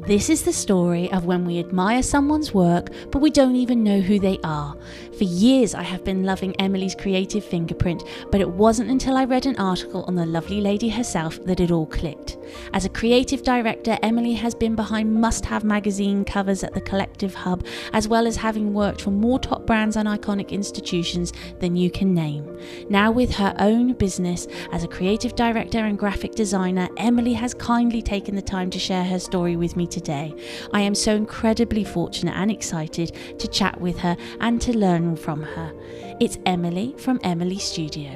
This 0.00 0.28
is 0.28 0.42
the 0.42 0.52
story 0.52 1.10
of 1.12 1.24
when 1.24 1.46
we 1.46 1.58
admire 1.58 2.02
someone's 2.02 2.52
work, 2.52 2.90
but 3.10 3.22
we 3.22 3.30
don't 3.30 3.56
even 3.56 3.82
know 3.82 4.00
who 4.00 4.18
they 4.18 4.38
are. 4.44 4.76
For 5.16 5.24
years, 5.24 5.74
I 5.74 5.82
have 5.82 6.04
been 6.04 6.24
loving 6.24 6.54
Emily's 6.60 6.94
creative 6.94 7.44
fingerprint, 7.44 8.02
but 8.30 8.40
it 8.40 8.50
wasn't 8.50 8.90
until 8.90 9.16
I 9.16 9.24
read 9.24 9.46
an 9.46 9.56
article 9.56 10.04
on 10.04 10.14
the 10.14 10.26
lovely 10.26 10.60
lady 10.60 10.90
herself 10.90 11.42
that 11.44 11.60
it 11.60 11.70
all 11.70 11.86
clicked. 11.86 12.36
As 12.72 12.84
a 12.84 12.88
creative 12.88 13.42
director, 13.42 13.98
Emily 14.02 14.34
has 14.34 14.54
been 14.54 14.74
behind 14.74 15.14
must 15.14 15.44
have 15.44 15.64
magazine 15.64 16.24
covers 16.24 16.64
at 16.64 16.74
the 16.74 16.80
Collective 16.80 17.34
Hub, 17.34 17.64
as 17.92 18.08
well 18.08 18.26
as 18.26 18.36
having 18.36 18.74
worked 18.74 19.00
for 19.00 19.10
more 19.10 19.38
top 19.38 19.66
brands 19.66 19.96
and 19.96 20.08
iconic 20.08 20.50
institutions 20.50 21.32
than 21.60 21.76
you 21.76 21.90
can 21.90 22.14
name. 22.14 22.58
Now, 22.88 23.10
with 23.10 23.34
her 23.34 23.54
own 23.58 23.94
business 23.94 24.46
as 24.72 24.84
a 24.84 24.88
creative 24.88 25.34
director 25.34 25.78
and 25.78 25.98
graphic 25.98 26.34
designer, 26.34 26.88
Emily 26.96 27.32
has 27.34 27.54
kindly 27.54 28.02
taken 28.02 28.34
the 28.34 28.42
time 28.42 28.70
to 28.70 28.78
share 28.78 29.04
her 29.04 29.18
story 29.18 29.56
with 29.56 29.76
me 29.76 29.86
today. 29.86 30.34
I 30.72 30.80
am 30.80 30.94
so 30.94 31.14
incredibly 31.14 31.84
fortunate 31.84 32.34
and 32.36 32.50
excited 32.50 33.16
to 33.38 33.48
chat 33.48 33.80
with 33.80 33.98
her 33.98 34.16
and 34.40 34.60
to 34.62 34.76
learn 34.76 35.16
from 35.16 35.42
her. 35.42 35.72
It's 36.20 36.38
Emily 36.46 36.94
from 36.98 37.20
Em.ly 37.22 37.56
Studio. 37.56 38.10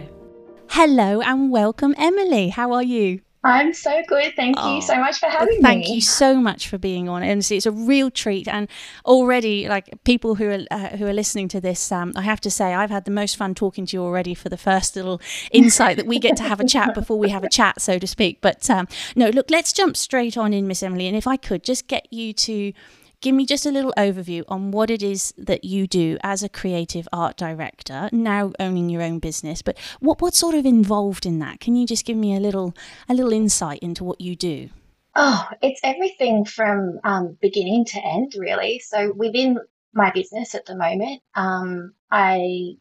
Hello 0.70 1.20
and 1.20 1.50
welcome, 1.50 1.94
Emily. 1.98 2.50
How 2.50 2.72
are 2.72 2.82
you? 2.82 3.20
I'm 3.44 3.72
so 3.72 4.02
good. 4.08 4.34
Thank 4.34 4.56
oh, 4.58 4.74
you 4.74 4.82
so 4.82 4.96
much 4.96 5.20
for 5.20 5.26
having 5.26 5.62
thank 5.62 5.80
me. 5.80 5.84
Thank 5.84 5.94
you 5.94 6.00
so 6.00 6.40
much 6.40 6.68
for 6.68 6.76
being 6.76 7.08
on. 7.08 7.22
And 7.22 7.48
it's 7.50 7.66
a 7.66 7.70
real 7.70 8.10
treat. 8.10 8.48
And 8.48 8.68
already, 9.04 9.68
like 9.68 10.02
people 10.04 10.34
who 10.34 10.50
are 10.50 10.58
uh, 10.70 10.96
who 10.96 11.06
are 11.06 11.12
listening 11.12 11.46
to 11.48 11.60
this, 11.60 11.92
um, 11.92 12.12
I 12.16 12.22
have 12.22 12.40
to 12.42 12.50
say 12.50 12.74
I've 12.74 12.90
had 12.90 13.04
the 13.04 13.12
most 13.12 13.36
fun 13.36 13.54
talking 13.54 13.86
to 13.86 13.96
you 13.96 14.02
already 14.02 14.34
for 14.34 14.48
the 14.48 14.56
first 14.56 14.96
little 14.96 15.20
insight 15.52 15.96
that 15.98 16.06
we 16.06 16.18
get 16.18 16.36
to 16.38 16.42
have 16.42 16.58
a 16.58 16.66
chat 16.66 16.94
before 16.94 17.18
we 17.18 17.30
have 17.30 17.44
a 17.44 17.48
chat, 17.48 17.80
so 17.80 17.98
to 17.98 18.06
speak. 18.06 18.40
But 18.40 18.68
um, 18.68 18.88
no, 19.14 19.28
look, 19.28 19.50
let's 19.50 19.72
jump 19.72 19.96
straight 19.96 20.36
on 20.36 20.52
in, 20.52 20.66
Miss 20.66 20.82
Emily. 20.82 21.06
And 21.06 21.16
if 21.16 21.26
I 21.26 21.36
could 21.36 21.62
just 21.62 21.86
get 21.86 22.12
you 22.12 22.32
to 22.32 22.72
give 23.20 23.34
me 23.34 23.46
just 23.46 23.66
a 23.66 23.70
little 23.70 23.92
overview 23.96 24.44
on 24.48 24.70
what 24.70 24.90
it 24.90 25.02
is 25.02 25.34
that 25.36 25.64
you 25.64 25.86
do 25.86 26.18
as 26.22 26.42
a 26.42 26.48
creative 26.48 27.08
art 27.12 27.36
director, 27.36 28.08
now 28.12 28.52
owning 28.58 28.88
your 28.88 29.02
own 29.02 29.18
business, 29.18 29.62
but 29.62 29.78
what 30.00 30.20
what's 30.20 30.38
sort 30.38 30.54
of 30.54 30.66
involved 30.66 31.26
in 31.26 31.38
that? 31.40 31.60
Can 31.60 31.76
you 31.76 31.86
just 31.86 32.04
give 32.04 32.16
me 32.16 32.36
a 32.36 32.40
little 32.40 32.74
a 33.08 33.14
little 33.14 33.32
insight 33.32 33.80
into 33.80 34.04
what 34.04 34.20
you 34.20 34.36
do? 34.36 34.70
Oh, 35.14 35.48
it's 35.62 35.80
everything 35.82 36.44
from 36.44 37.00
um, 37.02 37.36
beginning 37.40 37.84
to 37.86 38.04
end, 38.04 38.34
really. 38.38 38.78
So 38.78 39.12
within 39.12 39.58
my 39.92 40.12
business 40.12 40.54
at 40.54 40.66
the 40.66 40.76
moment, 40.76 41.22
um, 41.34 41.94
I 42.10 42.76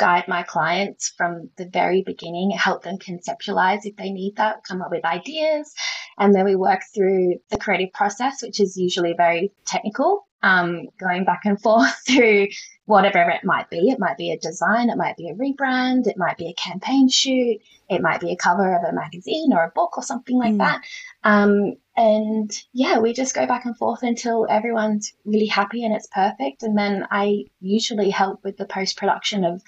guide 0.00 0.26
my 0.26 0.42
clients 0.42 1.10
from 1.10 1.50
the 1.58 1.66
very 1.66 2.02
beginning, 2.02 2.50
help 2.50 2.82
them 2.82 2.96
conceptualize 2.96 3.80
if 3.84 3.94
they 3.96 4.10
need 4.10 4.34
that, 4.36 4.64
come 4.64 4.80
up 4.80 4.90
with 4.90 5.04
ideas. 5.04 5.74
And 6.18 6.34
then 6.34 6.46
we 6.46 6.56
work 6.56 6.80
through 6.94 7.34
the 7.50 7.58
creative 7.58 7.92
process, 7.92 8.42
which 8.42 8.60
is 8.60 8.78
usually 8.78 9.12
very 9.14 9.52
technical, 9.66 10.26
um, 10.42 10.88
going 10.98 11.24
back 11.24 11.42
and 11.44 11.60
forth 11.66 11.94
through 12.06 12.48
whatever 12.86 13.20
it 13.28 13.44
might 13.44 13.68
be. 13.68 13.90
It 13.90 14.00
might 14.00 14.16
be 14.16 14.32
a 14.32 14.38
design, 14.38 14.88
it 14.88 14.96
might 14.96 15.18
be 15.18 15.28
a 15.28 15.34
rebrand, 15.34 16.06
it 16.06 16.16
might 16.16 16.38
be 16.38 16.48
a 16.48 16.54
campaign 16.54 17.10
shoot, 17.10 17.58
it 17.90 18.00
might 18.00 18.20
be 18.20 18.32
a 18.32 18.36
cover 18.36 18.74
of 18.74 18.82
a 18.82 18.94
magazine 18.94 19.52
or 19.52 19.64
a 19.64 19.70
book 19.70 19.98
or 19.98 20.02
something 20.02 20.38
like 20.38 20.54
mm. 20.54 20.58
that. 20.58 20.82
Um, 21.22 21.74
and 21.96 22.50
yeah, 22.72 22.98
we 22.98 23.12
just 23.12 23.34
go 23.34 23.46
back 23.46 23.66
and 23.66 23.76
forth 23.76 24.02
until 24.02 24.46
everyone's 24.48 25.12
really 25.24 25.46
happy 25.46 25.84
and 25.84 25.94
it's 25.94 26.06
perfect. 26.06 26.62
And 26.62 26.78
then 26.78 27.06
I 27.10 27.44
usually 27.60 28.10
help 28.10 28.42
with 28.42 28.56
the 28.56 28.64
post 28.64 28.96
production 28.96 29.44
of 29.44 29.62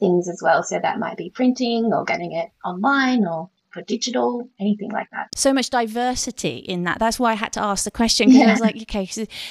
things 0.00 0.28
as 0.28 0.40
well. 0.42 0.62
So 0.62 0.80
that 0.80 0.98
might 0.98 1.16
be 1.16 1.30
printing 1.30 1.92
or 1.92 2.04
getting 2.04 2.32
it 2.32 2.50
online 2.64 3.26
or 3.26 3.50
for 3.70 3.82
digital, 3.82 4.48
anything 4.58 4.90
like 4.90 5.08
that. 5.12 5.28
So 5.36 5.52
much 5.52 5.70
diversity 5.70 6.56
in 6.56 6.84
that. 6.84 6.98
That's 6.98 7.20
why 7.20 7.32
I 7.32 7.34
had 7.34 7.52
to 7.52 7.60
ask 7.60 7.84
the 7.84 7.90
question 7.90 8.28
because 8.28 8.40
yeah. 8.40 8.48
I 8.48 8.52
was 8.52 8.60
like, 8.60 8.82
okay, 8.82 9.08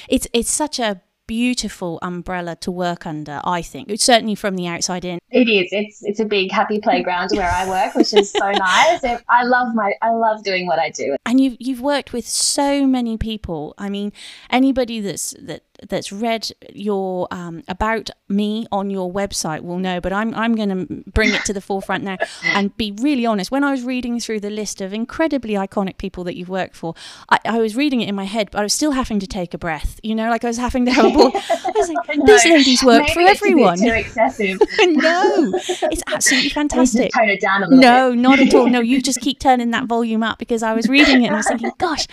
it's 0.09 0.28
it's 0.33 0.50
such 0.50 0.80
a 0.80 1.02
beautiful 1.28 2.00
umbrella 2.02 2.55
to 2.58 2.72
work 2.72 3.05
under, 3.05 3.42
I 3.44 3.61
think. 3.61 3.89
It's 3.89 4.04
certainly 4.04 4.36
from 4.36 4.55
the 4.55 4.67
outside 4.67 5.05
in. 5.05 5.20
It 5.32 5.49
is. 5.49 5.70
It's 5.72 6.04
it's 6.04 6.20
a 6.20 6.26
big 6.26 6.52
happy 6.52 6.80
playground 6.80 7.32
where 7.33 7.49
I 7.49 7.67
work, 7.67 7.95
which 7.95 8.14
is 8.14 8.32
so 8.32 8.52
nice. 8.52 9.04
I 9.30 9.44
love 9.44 9.73
my 9.76 9.94
I 10.02 10.11
love 10.11 10.44
doing 10.44 10.67
what 10.67 10.80
I 10.80 10.89
do. 10.89 11.16
And 11.26 11.39
you've 11.39 11.58
you've 11.60 11.82
worked 11.82 12.14
with 12.14 12.27
so 12.27 12.88
many 12.88 13.17
people. 13.17 13.73
I 13.77 13.89
mean, 13.89 14.14
anybody 14.49 14.99
that's 14.99 15.36
that 15.42 15.64
that's 15.87 16.11
read 16.11 16.49
your 16.73 17.27
um, 17.31 17.63
about 17.67 18.09
me 18.30 18.65
on 18.71 18.89
your 18.89 19.11
website 19.11 19.61
will 19.61 19.80
know, 19.80 20.02
but 20.02 20.13
I'm 20.13 20.33
I'm 20.36 20.55
going 20.55 20.69
to 20.69 21.03
bring 21.11 21.33
it 21.33 21.43
to 21.45 21.53
the 21.53 21.61
forefront 21.61 22.03
now 22.03 22.17
and 22.43 22.75
be 22.77 22.91
really 23.02 23.25
honest. 23.25 23.52
When 23.52 23.63
I 23.63 23.71
was 23.71 23.83
reading 23.83 24.19
through 24.19 24.39
the 24.39 24.49
list 24.49 24.81
of 24.81 24.93
incredibly 24.93 25.53
iconic 25.53 25.97
people 25.97 26.23
that 26.25 26.36
you've 26.36 26.49
worked 26.49 26.75
for, 26.75 26.95
I, 27.30 27.39
I 27.45 27.59
was 27.59 27.75
reading 27.75 28.02
it 28.02 28.09
in 28.09 28.15
my 28.15 28.25
head, 28.25 28.49
but 28.52 28.59
I 28.59 28.63
was 28.63 28.73
still 28.73 28.91
having 28.91 29.19
to 29.19 29.27
take 29.27 29.53
a 29.53 29.58
breath. 29.58 29.99
You 30.03 30.15
know, 30.15 30.30
like 30.30 30.43
I 30.43 30.47
was 30.47 30.58
having 30.58 30.86
to. 30.86 30.91
I 30.95 31.71
was 31.75 31.89
like, 31.89 32.17
no, 32.17 32.25
this 32.25 32.45
lady's 32.45 32.83
worked 32.83 33.11
for 33.11 33.21
everyone. 33.21 33.77
too 33.77 33.89
excessive. 33.89 34.59
no, 34.80 35.52
it's 35.55 36.03
absolutely 36.07 36.49
fantastic. 36.61 37.11
tone 37.13 37.30
it 37.30 37.42
down 37.42 37.63
a 37.63 37.67
little 37.67 37.81
no, 37.81 38.11
bit. 38.11 38.19
not 38.19 38.39
at 38.39 38.53
all. 38.53 38.67
No, 38.67 38.80
you 38.80 39.02
just 39.02 39.21
keep 39.21 39.39
turning 39.39 39.71
that 39.71 39.86
volume 39.86 40.23
up 40.23 40.39
because 40.39 40.63
I 40.63 40.73
was 40.73 40.87
reading 40.87 41.23
it 41.23 41.27
and 41.27 41.36
I 41.36 41.39
was 41.39 41.47
thinking, 41.47 41.71
gosh, 41.77 42.07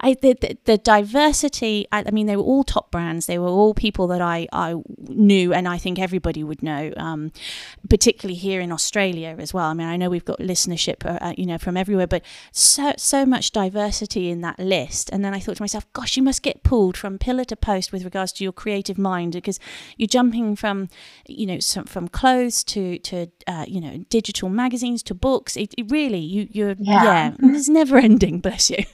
I 0.00 0.14
the, 0.14 0.34
the, 0.40 0.58
the 0.64 0.78
diversity. 0.78 1.86
I, 1.90 2.04
I, 2.06 2.10
mean, 2.10 2.26
they 2.26 2.36
were 2.36 2.42
all 2.42 2.64
top 2.64 2.90
brands. 2.90 3.17
They 3.26 3.38
were 3.38 3.48
all 3.48 3.74
people 3.74 4.06
that 4.08 4.20
I 4.20 4.46
I 4.52 4.74
knew, 5.08 5.52
and 5.52 5.68
I 5.68 5.78
think 5.78 5.98
everybody 5.98 6.44
would 6.44 6.62
know. 6.62 6.92
Um, 6.96 7.32
particularly 7.88 8.34
here 8.34 8.60
in 8.60 8.72
Australia 8.72 9.36
as 9.38 9.54
well. 9.54 9.66
I 9.66 9.74
mean, 9.74 9.86
I 9.86 9.96
know 9.96 10.10
we've 10.10 10.24
got 10.24 10.38
listenership, 10.38 11.04
uh, 11.04 11.18
uh, 11.20 11.34
you 11.36 11.46
know, 11.46 11.58
from 11.58 11.76
everywhere, 11.76 12.06
but 12.06 12.22
so 12.52 12.92
so 12.96 13.24
much 13.24 13.52
diversity 13.52 14.30
in 14.30 14.40
that 14.42 14.58
list. 14.58 15.10
And 15.12 15.24
then 15.24 15.34
I 15.34 15.40
thought 15.40 15.56
to 15.56 15.62
myself, 15.62 15.90
gosh, 15.92 16.16
you 16.16 16.22
must 16.22 16.42
get 16.42 16.62
pulled 16.62 16.96
from 16.96 17.18
pillar 17.18 17.44
to 17.44 17.56
post 17.56 17.92
with 17.92 18.04
regards 18.04 18.32
to 18.32 18.44
your 18.44 18.52
creative 18.52 18.98
mind 18.98 19.32
because 19.32 19.58
you're 19.96 20.08
jumping 20.08 20.56
from, 20.56 20.88
you 21.26 21.46
know, 21.46 21.60
some, 21.60 21.84
from 21.84 22.08
clothes 22.08 22.64
to 22.64 22.98
to 22.98 23.26
uh, 23.46 23.64
you 23.66 23.80
know 23.80 24.04
digital 24.10 24.48
magazines 24.48 25.02
to 25.04 25.14
books. 25.14 25.56
It, 25.56 25.74
it 25.78 25.90
really 25.90 26.18
you 26.18 26.48
you're 26.50 26.76
yeah, 26.78 27.04
yeah 27.04 27.34
it's 27.40 27.68
never 27.68 27.98
ending. 27.98 28.40
Bless 28.40 28.70
you. 28.70 28.84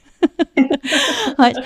right. 1.38 1.56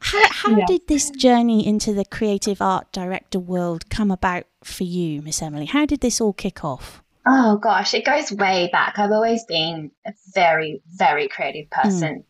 How, 0.00 0.28
how 0.30 0.56
yeah. 0.56 0.64
did 0.66 0.86
this 0.88 1.10
journey 1.10 1.66
into 1.66 1.92
the 1.92 2.04
creative 2.04 2.60
art 2.62 2.90
director 2.92 3.38
world 3.38 3.88
come 3.90 4.10
about 4.10 4.44
for 4.62 4.84
you, 4.84 5.22
Miss 5.22 5.42
Emily? 5.42 5.66
How 5.66 5.86
did 5.86 6.00
this 6.00 6.20
all 6.20 6.32
kick 6.32 6.64
off? 6.64 7.02
Oh 7.26 7.58
gosh, 7.58 7.94
it 7.94 8.04
goes 8.04 8.32
way 8.32 8.68
back. 8.72 8.98
I've 8.98 9.12
always 9.12 9.44
been 9.44 9.90
a 10.06 10.12
very, 10.34 10.82
very 10.86 11.28
creative 11.28 11.66
hmm. 11.72 11.82
person. 11.82 12.18
Mm. 12.18 12.24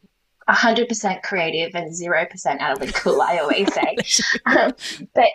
100% 0.49 1.23
creative 1.23 1.75
and 1.75 1.93
0% 1.93 2.61
out 2.61 2.73
of 2.73 2.87
the 2.87 2.93
cool, 2.95 3.21
I 3.21 3.37
always 3.37 3.69
say. 3.75 3.97
um, 4.47 4.73
but 5.15 5.29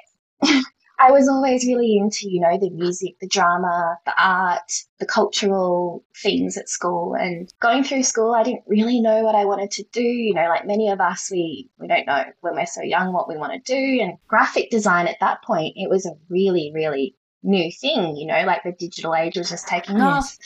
I 1.03 1.12
was 1.12 1.28
always 1.28 1.66
really 1.66 1.97
into, 1.97 2.30
you 2.30 2.40
know, 2.40 2.58
the 2.58 2.69
music, 2.69 3.19
the 3.19 3.28
drama, 3.28 3.97
the 4.06 4.14
art, 4.18 4.72
the 5.00 5.06
cultural 5.06 6.02
things 6.16 6.56
at 6.56 6.69
school. 6.69 7.14
And 7.14 7.53
going 7.59 7.84
through 7.84 8.03
school, 8.03 8.34
I 8.34 8.44
didn't 8.44 8.64
really 8.68 9.02
know 9.02 9.22
what 9.22 9.36
I 9.36 9.44
wanted 9.44 9.69
to 9.72 9.84
do. 9.91 10.02
You 10.02 10.34
know, 10.34 10.47
like 10.47 10.66
many 10.66 10.90
of 10.90 11.02
us, 11.02 11.28
we, 11.30 11.69
we 11.78 11.90
don't 11.90 12.08
know 12.08 12.24
when 12.40 12.56
we're 12.56 12.66
so 12.66 12.81
young 12.81 13.12
what 13.12 13.28
we 13.28 13.36
want 13.36 13.52
to 13.52 13.59
do. 13.74 14.02
And 14.02 14.14
graphic 14.30 14.69
design 14.69 15.08
at 15.08 15.19
that 15.19 15.44
point, 15.44 15.74
it 15.75 15.90
was 15.90 16.06
a 16.06 16.16
really, 16.30 16.72
really 16.74 17.18
new 17.44 17.70
thing, 17.70 18.16
you 18.16 18.25
know, 18.25 18.46
like 18.46 18.64
the 18.64 18.72
digital 18.72 19.14
age 19.14 19.35
was 19.35 19.50
just 19.50 19.68
taking 19.68 19.97
yes. 19.97 20.06
off. 20.06 20.38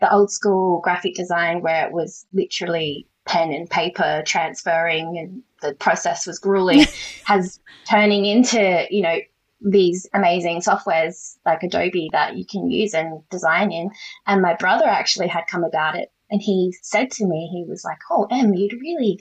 The 0.00 0.10
old 0.10 0.30
school 0.32 0.80
graphic 0.80 1.16
design 1.16 1.60
where 1.60 1.86
it 1.86 1.92
was 1.92 2.24
literally 2.32 3.06
pen 3.26 3.52
and 3.52 3.68
paper 3.68 4.22
transferring 4.24 5.18
and 5.18 5.42
the 5.60 5.74
process 5.74 6.26
was 6.26 6.38
grueling 6.38 6.86
has 7.24 7.60
turning 7.86 8.24
into, 8.24 8.86
you 8.90 9.02
know, 9.02 9.18
these 9.60 10.06
amazing 10.14 10.60
softwares 10.60 11.36
like 11.44 11.62
Adobe 11.62 12.08
that 12.12 12.36
you 12.36 12.44
can 12.44 12.70
use 12.70 12.94
and 12.94 13.22
design 13.30 13.72
in. 13.72 13.90
And 14.26 14.42
my 14.42 14.54
brother 14.54 14.86
actually 14.86 15.28
had 15.28 15.46
come 15.50 15.64
about 15.64 15.96
it 15.96 16.12
and 16.30 16.40
he 16.40 16.74
said 16.82 17.10
to 17.12 17.26
me, 17.26 17.48
he 17.52 17.64
was 17.68 17.84
like, 17.84 17.98
Oh, 18.10 18.26
Em, 18.30 18.54
you'd 18.54 18.80
really, 18.80 19.20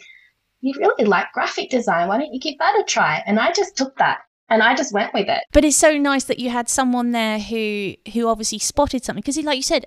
you'd 0.61 0.77
really 0.77 1.05
like 1.05 1.31
graphic 1.33 1.69
design. 1.69 2.07
Why 2.07 2.17
don't 2.17 2.33
you 2.33 2.39
give 2.39 2.57
that 2.59 2.79
a 2.79 2.83
try? 2.83 3.23
And 3.25 3.39
I 3.39 3.51
just 3.51 3.77
took 3.77 3.97
that 3.97 4.19
and 4.49 4.63
I 4.63 4.75
just 4.75 4.93
went 4.93 5.13
with 5.13 5.27
it. 5.27 5.43
But 5.51 5.65
it's 5.65 5.75
so 5.75 5.97
nice 5.97 6.23
that 6.25 6.39
you 6.39 6.49
had 6.49 6.69
someone 6.69 7.11
there 7.11 7.39
who 7.39 7.95
who 8.13 8.27
obviously 8.27 8.59
spotted 8.59 9.03
something 9.03 9.21
because, 9.21 9.37
like 9.43 9.57
you 9.57 9.63
said, 9.63 9.85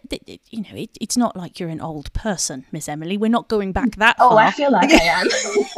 you 0.48 0.62
know, 0.62 0.74
it, 0.74 0.90
it's 1.00 1.16
not 1.16 1.36
like 1.36 1.58
you're 1.58 1.70
an 1.70 1.80
old 1.80 2.12
person, 2.12 2.66
Miss 2.70 2.88
Emily. 2.88 3.16
We're 3.16 3.30
not 3.30 3.48
going 3.48 3.72
back 3.72 3.96
that 3.96 4.16
oh, 4.18 4.30
far. 4.30 4.38
I 4.38 4.50
feel 4.50 4.70
like 4.70 4.92
I 4.92 5.04
am. 5.04 5.26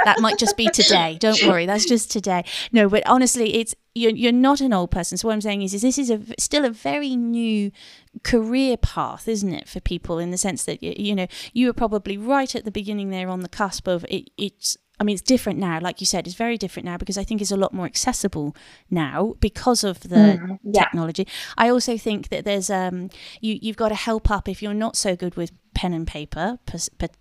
that 0.04 0.16
might 0.20 0.38
just 0.38 0.56
be 0.56 0.68
today. 0.68 1.16
Don't 1.20 1.42
worry, 1.44 1.66
that's 1.66 1.86
just 1.86 2.10
today. 2.10 2.44
No, 2.72 2.88
but 2.88 3.06
honestly, 3.06 3.54
it's 3.56 3.74
you're 3.94 4.14
you're 4.14 4.32
not 4.32 4.60
an 4.60 4.72
old 4.72 4.90
person. 4.90 5.16
So 5.16 5.28
what 5.28 5.34
I'm 5.34 5.40
saying 5.40 5.62
is, 5.62 5.72
is 5.74 5.82
this 5.82 5.98
is 5.98 6.10
a 6.10 6.20
still 6.38 6.64
a 6.64 6.70
very 6.70 7.14
new 7.14 7.70
career 8.24 8.76
path, 8.76 9.28
isn't 9.28 9.52
it, 9.52 9.68
for 9.68 9.80
people 9.80 10.18
in 10.18 10.32
the 10.32 10.38
sense 10.38 10.64
that 10.64 10.82
you 10.82 11.14
know 11.14 11.28
you 11.52 11.68
were 11.68 11.72
probably 11.72 12.18
right 12.18 12.52
at 12.54 12.64
the 12.64 12.72
beginning 12.72 13.10
there 13.10 13.28
on 13.28 13.40
the 13.40 13.48
cusp 13.48 13.86
of 13.86 14.04
it. 14.08 14.30
It's 14.36 14.76
I 15.00 15.04
mean, 15.04 15.14
it's 15.14 15.22
different 15.22 15.58
now. 15.58 15.80
Like 15.80 16.00
you 16.00 16.06
said, 16.06 16.26
it's 16.26 16.36
very 16.36 16.56
different 16.56 16.86
now 16.86 16.96
because 16.96 17.18
I 17.18 17.24
think 17.24 17.40
it's 17.40 17.50
a 17.50 17.56
lot 17.56 17.72
more 17.72 17.86
accessible 17.86 18.54
now 18.90 19.34
because 19.40 19.82
of 19.82 20.00
the 20.00 20.38
mm, 20.40 20.58
yeah. 20.62 20.84
technology. 20.84 21.26
I 21.58 21.68
also 21.68 21.96
think 21.98 22.28
that 22.28 22.44
there's 22.44 22.70
um, 22.70 23.10
you 23.40 23.58
you've 23.60 23.76
got 23.76 23.88
to 23.88 23.96
help 23.96 24.30
up 24.30 24.48
if 24.48 24.62
you're 24.62 24.74
not 24.74 24.96
so 24.96 25.16
good 25.16 25.34
with 25.36 25.50
pen 25.74 25.92
and 25.92 26.06
paper 26.06 26.58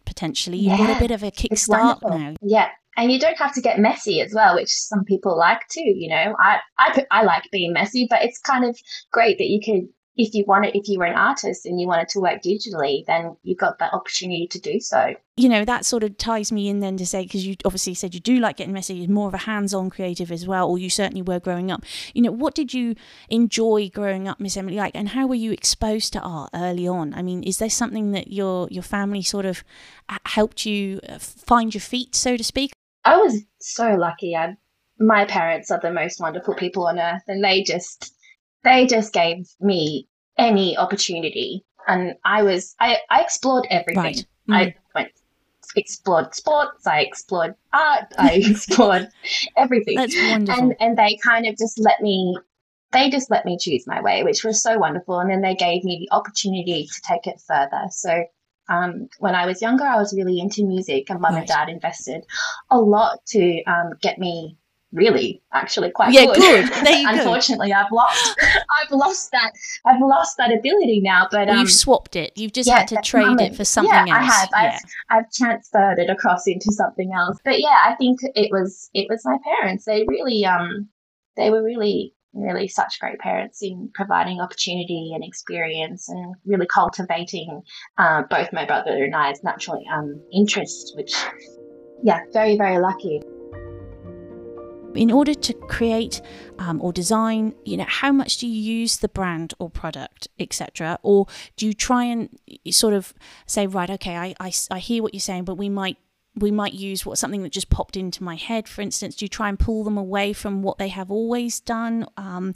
potentially. 0.06 0.58
You've 0.58 0.80
yeah, 0.80 0.88
got 0.88 0.98
a 0.98 1.00
bit 1.00 1.12
of 1.12 1.24
a 1.24 1.32
kickstart 1.32 2.00
now. 2.04 2.36
Yeah, 2.42 2.70
and 2.96 3.12
you 3.12 3.20
don't 3.20 3.38
have 3.38 3.54
to 3.56 3.62
get 3.62 3.80
messy 3.80 4.22
as 4.22 4.34
well, 4.34 4.56
which 4.56 4.70
some 4.70 5.04
people 5.04 5.38
like 5.38 5.68
too. 5.70 5.82
You 5.82 6.10
know, 6.10 6.36
I, 6.40 6.60
I, 6.78 7.06
I 7.10 7.24
like 7.24 7.44
being 7.52 7.74
messy, 7.74 8.08
but 8.10 8.24
it's 8.24 8.40
kind 8.40 8.66
of 8.66 8.78
great 9.12 9.38
that 9.40 9.48
you 9.48 9.60
can 9.60 9.90
if 10.16 10.34
you 10.34 10.44
wanted 10.48 10.76
if 10.76 10.88
you 10.88 11.00
were 11.00 11.06
an 11.06 11.16
artist 11.16 11.66
and 11.66 11.80
you 11.80 11.88
wanted 11.88 12.08
to 12.08 12.20
work 12.20 12.42
digitally 12.42 13.04
then 13.08 13.36
you've 13.44 13.58
got 13.58 13.80
that 13.80 13.94
opportunity 13.94 14.48
to 14.48 14.60
do 14.60 14.80
so. 14.80 15.16
You 15.38 15.50
know 15.50 15.66
that 15.66 15.86
sort 15.86 16.04
of 16.04 16.18
ties 16.18 16.52
me 16.52 16.70
in 16.70 16.80
then 16.80 16.98
to 16.98 17.06
say 17.06 17.24
because 17.24 17.46
you 17.46 17.56
obviously 17.66 17.96
said 17.96 18.14
you 18.14 18.20
do 18.20 18.40
like 18.40 18.58
getting 18.58 18.74
messy 18.74 18.94
you're 18.94 19.10
more 19.10 19.28
of 19.28 19.34
a 19.34 19.40
hands-on 19.40 19.90
creative 19.90 20.32
as 20.32 20.48
well 20.48 20.70
or 20.70 20.78
you 20.78 20.90
certainly 20.90 21.22
were 21.22 21.40
growing 21.40 21.72
up. 21.72 21.84
You 22.14 22.22
know 22.24 22.32
what 22.32 22.54
did 22.54 22.74
you 22.74 22.96
enjoy 23.30 23.90
growing 23.90 24.28
up 24.28 24.40
miss 24.40 24.56
emily? 24.58 24.76
Like 24.76 24.96
and 24.96 25.10
how 25.10 25.26
were 25.28 25.36
you 25.36 25.52
exposed 25.52 26.14
to 26.14 26.20
art 26.20 26.52
early 26.54 26.88
on? 26.88 27.14
I 27.14 27.22
mean 27.22 27.44
is 27.44 27.58
there 27.58 27.70
something 27.70 28.12
that 28.12 28.32
your 28.32 28.68
your 28.70 28.84
family 28.84 29.24
sort 29.24 29.46
of 29.46 29.64
uh, 30.10 30.18
helped 30.26 30.66
you 30.66 31.00
uh, 31.10 31.18
find 31.18 31.74
your 31.74 31.82
feet 31.82 32.16
so 32.16 32.38
to 32.38 32.44
speak? 32.44 32.72
I 33.06 33.18
was 33.18 33.42
so 33.60 33.96
lucky. 33.96 34.36
I, 34.36 34.56
my 35.00 35.26
parents 35.26 35.72
are 35.72 35.80
the 35.80 35.92
most 35.92 36.20
wonderful 36.20 36.54
people 36.56 36.88
on 36.88 37.00
earth 37.00 37.24
and 37.28 37.44
they 37.44 37.64
just 37.64 38.14
they 38.64 38.86
just 38.88 39.14
gave 39.14 39.48
me 39.60 40.08
any 40.38 40.78
opportunity. 40.78 41.66
And 41.88 42.16
I 42.24 42.44
was, 42.44 42.76
I, 42.80 42.98
I 43.10 43.22
explored 43.22 43.68
everything. 43.70 44.04
Right. 44.04 44.26
Mm. 44.50 44.56
I 44.56 44.76
went, 44.96 45.12
explored 45.76 46.34
sports, 46.34 46.88
I 46.88 47.02
explored 47.02 47.56
art, 47.74 48.06
I 48.18 48.34
explored 48.46 49.10
everything. 49.58 49.96
That's 49.96 50.16
wonderful. 50.16 50.64
And, 50.64 50.76
and 50.80 50.98
they 50.98 51.18
kind 51.24 51.46
of 51.46 51.58
just 51.58 51.80
let 51.80 52.02
me, 52.02 52.38
they 52.92 53.10
just 53.10 53.30
let 53.30 53.46
me 53.46 53.58
choose 53.60 53.86
my 53.88 54.02
way, 54.02 54.24
which 54.24 54.44
was 54.44 54.62
so 54.62 54.78
wonderful. 54.78 55.20
And 55.20 55.30
then 55.30 55.42
they 55.42 55.56
gave 55.56 55.84
me 55.84 56.00
the 56.00 56.16
opportunity 56.16 56.88
to 56.88 57.02
take 57.02 57.28
it 57.28 57.42
further. 57.46 57.86
So 57.90 58.24
um, 58.70 59.10
when 59.20 59.36
I 59.36 59.46
was 59.46 59.62
younger, 59.62 59.84
I 59.84 59.98
was 59.98 60.14
really 60.16 60.40
into 60.40 60.64
music, 60.66 61.10
and 61.10 61.20
mum 61.20 61.34
right. 61.34 61.40
and 61.40 61.48
dad 61.48 61.70
invested 61.70 62.24
a 62.70 62.80
lot 62.80 63.20
to 63.28 63.64
um, 63.64 63.92
get 64.02 64.20
me 64.20 64.58
really 64.94 65.42
actually 65.52 65.92
quite 65.92 66.14
yeah, 66.14 66.26
good. 66.26 66.36
good. 66.36 66.72
Unfortunately, 66.86 67.70
go. 67.70 67.76
I've 67.76 67.92
lost 67.92 68.40
I've 68.82 68.92
lost 68.92 69.32
that 69.32 69.52
I've 69.86 70.00
lost 70.00 70.38
that 70.38 70.52
ability 70.54 71.02
now. 71.02 71.28
But 71.30 71.48
well, 71.48 71.58
um, 71.58 71.62
you've 71.62 71.72
swapped 71.72 72.16
it. 72.16 72.32
You've 72.38 72.54
just 72.54 72.70
yeah, 72.70 72.80
had 72.80 72.88
to 72.90 73.02
trade 73.04 73.42
it 73.42 73.56
for 73.56 73.66
something 73.66 73.92
yeah, 73.92 74.18
else. 74.18 74.30
I 74.30 74.32
have. 74.32 74.50
Yeah. 74.52 74.80
I've, 75.10 75.18
I've 75.18 75.32
transferred 75.32 76.00
it 76.00 76.10
across 76.10 76.48
into 76.48 76.72
something 76.72 77.12
else. 77.14 77.38
But 77.44 77.60
yeah, 77.60 77.80
I 77.86 77.96
think 77.96 78.20
it 78.24 78.52
was 78.52 78.90
it 78.94 79.08
was 79.10 79.26
my 79.26 79.38
parents. 79.44 79.86
They 79.86 80.06
really 80.08 80.46
um 80.46 80.88
they 81.36 81.50
were 81.50 81.64
really 81.64 82.14
really 82.34 82.68
such 82.68 83.00
great 83.00 83.20
parents 83.20 83.62
in 83.62 83.92
providing 83.94 84.42
opportunity 84.42 85.12
and 85.14 85.24
experience 85.24 86.10
and 86.10 86.34
really 86.46 86.66
cultivating 86.66 87.62
uh, 88.00 88.24
both 88.28 88.52
my 88.52 88.66
brother 88.66 89.04
and 89.04 89.16
I's 89.16 89.44
natural 89.44 89.84
um, 89.94 90.20
interests, 90.32 90.94
which 90.96 91.14
yeah, 92.02 92.22
very 92.34 92.58
very 92.58 92.80
lucky 92.80 93.22
in 94.96 95.12
order 95.12 95.34
to 95.34 95.54
create 95.54 96.22
um, 96.60 96.82
or 96.82 96.94
design 96.94 97.54
you 97.66 97.78
know 97.78 97.86
how 97.88 98.12
much 98.12 98.38
do 98.38 98.48
you 98.48 98.80
use 98.80 98.98
the 98.98 99.10
brand 99.10 99.54
or 99.60 99.70
product 99.70 100.28
etc 100.40 101.00
or 101.04 101.28
do 101.58 101.66
you 101.66 101.74
try 101.74 102.04
and 102.04 102.30
sort 102.70 102.94
of 102.94 103.14
say 103.46 103.68
right 103.68 103.90
okay 103.90 104.16
I, 104.16 104.36
I, 104.40 104.52
I 104.72 104.80
hear 104.80 105.02
what 105.04 105.14
you're 105.14 105.22
saying 105.22 105.46
but 105.46 105.56
we 105.56 105.70
might 105.70 105.98
we 106.36 106.52
might 106.52 106.74
use 106.74 107.06
what 107.06 107.18
something 107.18 107.44
that 107.44 107.52
just 107.52 107.70
popped 107.70 107.96
into 107.96 108.24
my 108.24 108.36
head 108.36 108.68
for 108.68 108.82
instance? 108.82 109.16
Do 109.16 109.26
you 109.26 109.30
try 109.30 109.50
and 109.50 109.60
pull 109.60 109.84
them 109.84 109.98
away 109.98 110.34
from 110.34 110.64
what 110.64 110.78
they 110.78 110.88
have 110.88 111.12
always 111.12 111.60
done 111.60 112.08
um, 112.18 112.56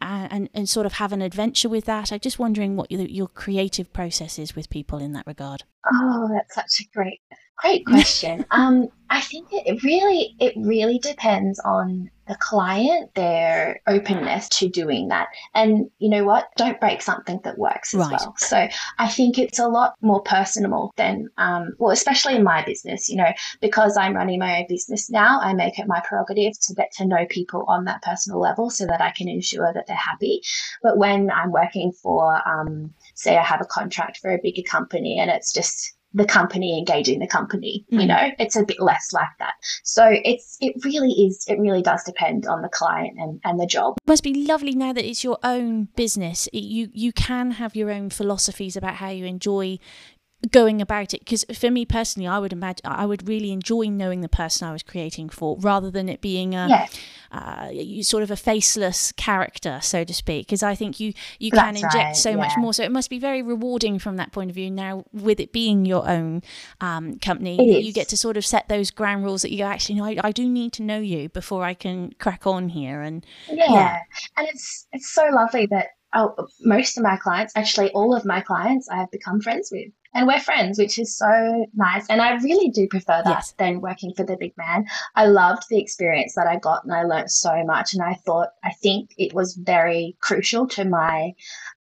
and, 0.00 0.48
and 0.54 0.68
sort 0.68 0.86
of 0.86 0.94
have 0.94 1.12
an 1.12 1.20
adventure 1.20 1.68
with 1.68 1.84
that? 1.84 2.12
I'm 2.12 2.20
just 2.20 2.38
wondering 2.38 2.76
what 2.76 2.90
your, 2.90 3.02
your 3.02 3.28
creative 3.28 3.92
process 3.92 4.38
is 4.38 4.56
with 4.56 4.70
people 4.70 4.98
in 4.98 5.12
that 5.12 5.26
regard. 5.26 5.64
Oh 5.92 6.28
that's 6.32 6.54
such 6.54 6.86
a 6.86 6.96
great 6.96 7.20
Great 7.60 7.84
question. 7.86 8.44
um, 8.50 8.88
I 9.10 9.20
think 9.20 9.48
it 9.50 9.82
really 9.82 10.36
it 10.38 10.54
really 10.56 10.98
depends 10.98 11.58
on 11.60 12.10
the 12.28 12.36
client, 12.36 13.12
their 13.16 13.80
openness 13.88 14.48
to 14.50 14.68
doing 14.68 15.08
that. 15.08 15.26
And 15.52 15.90
you 15.98 16.08
know 16.08 16.22
what? 16.22 16.48
Don't 16.56 16.78
break 16.78 17.02
something 17.02 17.40
that 17.42 17.58
works 17.58 17.92
as 17.92 18.00
right. 18.00 18.12
well. 18.12 18.34
So 18.38 18.68
I 18.98 19.08
think 19.08 19.36
it's 19.36 19.58
a 19.58 19.66
lot 19.66 19.96
more 20.00 20.22
personal 20.22 20.92
than 20.96 21.28
um, 21.38 21.74
well, 21.78 21.90
especially 21.90 22.36
in 22.36 22.44
my 22.44 22.64
business, 22.64 23.08
you 23.08 23.16
know, 23.16 23.32
because 23.60 23.96
I'm 23.96 24.14
running 24.14 24.38
my 24.38 24.58
own 24.58 24.66
business 24.68 25.10
now, 25.10 25.40
I 25.40 25.54
make 25.54 25.78
it 25.80 25.88
my 25.88 26.00
prerogative 26.06 26.52
to 26.60 26.74
get 26.74 26.92
to 26.92 27.04
know 27.04 27.26
people 27.28 27.64
on 27.66 27.84
that 27.86 28.02
personal 28.02 28.38
level 28.38 28.70
so 28.70 28.86
that 28.86 29.00
I 29.00 29.10
can 29.10 29.28
ensure 29.28 29.72
that 29.74 29.88
they're 29.88 29.96
happy. 29.96 30.40
But 30.84 30.98
when 30.98 31.32
I'm 31.32 31.50
working 31.50 31.90
for 31.92 32.40
um, 32.48 32.94
say 33.14 33.36
I 33.36 33.42
have 33.42 33.60
a 33.60 33.66
contract 33.66 34.18
for 34.18 34.30
a 34.30 34.38
bigger 34.40 34.62
company 34.62 35.18
and 35.18 35.30
it's 35.30 35.52
just 35.52 35.96
the 36.12 36.24
company 36.24 36.76
engaging 36.78 37.20
the 37.20 37.26
company 37.26 37.84
mm. 37.92 38.00
you 38.00 38.06
know? 38.06 38.30
It's 38.38 38.56
a 38.56 38.64
bit 38.64 38.80
less 38.80 39.12
like 39.12 39.28
that. 39.38 39.54
So 39.82 40.04
it's 40.08 40.56
it 40.60 40.74
really 40.84 41.10
is 41.10 41.44
it 41.48 41.58
really 41.58 41.82
does 41.82 42.02
depend 42.04 42.46
on 42.46 42.62
the 42.62 42.68
client 42.68 43.18
and, 43.18 43.40
and 43.44 43.60
the 43.60 43.66
job. 43.66 43.96
It 43.98 44.08
must 44.08 44.22
be 44.22 44.46
lovely 44.46 44.74
now 44.74 44.92
that 44.92 45.08
it's 45.08 45.24
your 45.24 45.38
own 45.42 45.88
business. 45.96 46.48
You 46.52 46.90
you 46.92 47.12
can 47.12 47.52
have 47.52 47.76
your 47.76 47.90
own 47.90 48.10
philosophies 48.10 48.76
about 48.76 48.94
how 48.94 49.08
you 49.08 49.24
enjoy 49.24 49.78
going 50.50 50.80
about 50.80 51.12
it 51.12 51.20
because 51.20 51.44
for 51.54 51.70
me 51.70 51.84
personally 51.84 52.26
i 52.26 52.38
would 52.38 52.52
imagine 52.52 52.80
i 52.86 53.04
would 53.04 53.28
really 53.28 53.52
enjoy 53.52 53.82
knowing 53.88 54.22
the 54.22 54.28
person 54.28 54.66
i 54.66 54.72
was 54.72 54.82
creating 54.82 55.28
for 55.28 55.56
rather 55.58 55.90
than 55.90 56.08
it 56.08 56.22
being 56.22 56.54
a 56.54 56.66
yeah. 56.68 56.86
uh, 57.30 58.02
sort 58.02 58.22
of 58.22 58.30
a 58.30 58.36
faceless 58.36 59.12
character 59.12 59.78
so 59.82 60.02
to 60.02 60.14
speak 60.14 60.46
because 60.46 60.62
i 60.62 60.74
think 60.74 60.98
you 60.98 61.12
you 61.38 61.50
can 61.50 61.76
inject 61.76 61.94
right, 61.94 62.16
so 62.16 62.30
yeah. 62.30 62.36
much 62.36 62.52
more 62.56 62.72
so 62.72 62.82
it 62.82 62.90
must 62.90 63.10
be 63.10 63.18
very 63.18 63.42
rewarding 63.42 63.98
from 63.98 64.16
that 64.16 64.32
point 64.32 64.48
of 64.48 64.54
view 64.54 64.70
now 64.70 65.04
with 65.12 65.40
it 65.40 65.52
being 65.52 65.84
your 65.84 66.08
own 66.08 66.42
um, 66.80 67.18
company 67.18 67.82
you 67.82 67.92
get 67.92 68.08
to 68.08 68.16
sort 68.16 68.38
of 68.38 68.46
set 68.46 68.66
those 68.68 68.90
ground 68.90 69.22
rules 69.22 69.42
that 69.42 69.52
you 69.52 69.62
actually 69.62 69.96
know 69.96 70.04
I, 70.04 70.16
I, 70.24 70.32
do 70.32 70.48
need 70.48 70.72
to 70.74 70.82
know 70.82 70.98
you 70.98 71.28
before 71.28 71.64
i 71.64 71.74
can 71.74 72.12
crack 72.18 72.46
on 72.46 72.70
here 72.70 73.02
and 73.02 73.26
yeah, 73.48 73.72
yeah. 73.72 73.98
and 74.38 74.48
it's 74.48 74.86
it's 74.92 75.10
so 75.10 75.26
lovely 75.32 75.66
that 75.66 75.88
oh, 76.14 76.34
most 76.60 76.96
of 76.96 77.02
my 77.02 77.16
clients 77.16 77.52
actually 77.56 77.90
all 77.92 78.14
of 78.14 78.24
my 78.24 78.40
clients 78.40 78.88
i 78.88 78.96
have 78.96 79.10
become 79.10 79.40
friends 79.40 79.70
with 79.72 79.90
and 80.12 80.26
we're 80.26 80.40
friends, 80.40 80.78
which 80.78 80.98
is 80.98 81.16
so 81.16 81.66
nice. 81.74 82.06
And 82.08 82.20
I 82.20 82.34
really 82.42 82.68
do 82.70 82.88
prefer 82.88 83.22
that 83.24 83.26
yes. 83.26 83.54
than 83.58 83.80
working 83.80 84.12
for 84.14 84.24
the 84.24 84.36
big 84.36 84.56
man. 84.56 84.86
I 85.14 85.26
loved 85.26 85.64
the 85.70 85.80
experience 85.80 86.34
that 86.34 86.48
I 86.48 86.56
got 86.58 86.84
and 86.84 86.92
I 86.92 87.04
learned 87.04 87.30
so 87.30 87.62
much. 87.64 87.94
And 87.94 88.02
I 88.02 88.14
thought, 88.14 88.48
I 88.64 88.72
think 88.72 89.10
it 89.18 89.32
was 89.34 89.54
very 89.54 90.16
crucial 90.20 90.66
to 90.68 90.84
my 90.84 91.32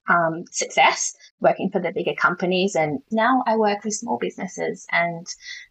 um, 0.07 0.43
success 0.51 1.15
working 1.39 1.71
for 1.71 1.79
the 1.79 1.91
bigger 1.91 2.13
companies. 2.13 2.75
And 2.75 2.99
now 3.11 3.43
I 3.47 3.55
work 3.55 3.83
with 3.83 3.95
small 3.95 4.19
businesses 4.19 4.85
and 4.91 5.25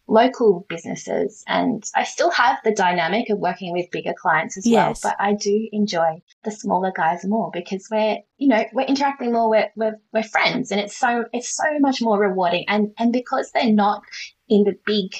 local 0.09 0.65
businesses. 0.67 1.43
And 1.47 1.83
I 1.95 2.03
still 2.03 2.31
have 2.31 2.57
the 2.63 2.73
dynamic 2.73 3.29
of 3.29 3.39
working 3.39 3.71
with 3.71 3.91
bigger 3.91 4.13
clients 4.19 4.57
as 4.57 4.65
yes. 4.65 5.03
well. 5.03 5.13
But 5.13 5.23
I 5.23 5.33
do 5.33 5.69
enjoy 5.71 6.21
the 6.43 6.51
smaller 6.51 6.91
guys 6.95 7.23
more 7.25 7.51
because 7.53 7.87
we're, 7.91 8.17
you 8.37 8.47
know, 8.47 8.65
we're 8.73 8.87
interacting 8.87 9.31
more, 9.31 9.49
we're, 9.49 9.69
we're, 9.75 9.99
we're 10.11 10.23
friends. 10.23 10.71
And 10.71 10.81
it's 10.81 10.97
so, 10.97 11.25
it's 11.31 11.55
so 11.55 11.79
much 11.79 12.01
more 12.01 12.19
rewarding. 12.19 12.65
And, 12.67 12.91
and 12.97 13.13
because 13.13 13.51
they're 13.51 13.71
not 13.71 14.01
in 14.47 14.63
the 14.63 14.77
big 14.85 15.13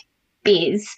biz, 0.43 0.89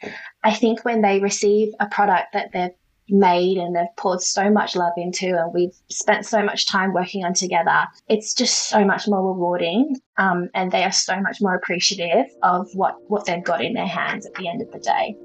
I 0.43 0.53
think 0.53 0.85
when 0.85 1.01
they 1.01 1.19
receive 1.19 1.73
a 1.79 1.87
product 1.87 2.33
that 2.33 2.51
they've 2.53 2.71
made 3.11 3.57
and 3.57 3.75
they've 3.75 3.95
poured 3.97 4.21
so 4.21 4.49
much 4.49 4.75
love 4.75 4.93
into 4.97 5.37
and 5.37 5.53
we've 5.53 5.75
spent 5.89 6.25
so 6.25 6.41
much 6.41 6.65
time 6.65 6.93
working 6.93 7.23
on 7.23 7.33
together 7.33 7.85
it's 8.07 8.33
just 8.33 8.69
so 8.69 8.83
much 8.85 9.07
more 9.07 9.25
rewarding 9.33 9.99
um, 10.17 10.49
and 10.53 10.71
they 10.71 10.83
are 10.83 10.91
so 10.91 11.19
much 11.19 11.41
more 11.41 11.55
appreciative 11.55 12.25
of 12.43 12.67
what 12.73 12.95
what 13.09 13.25
they've 13.25 13.43
got 13.43 13.63
in 13.63 13.73
their 13.73 13.87
hands 13.87 14.25
at 14.25 14.33
the 14.35 14.47
end 14.47 14.61
of 14.61 14.71
the 14.71 14.79
day 14.79 15.15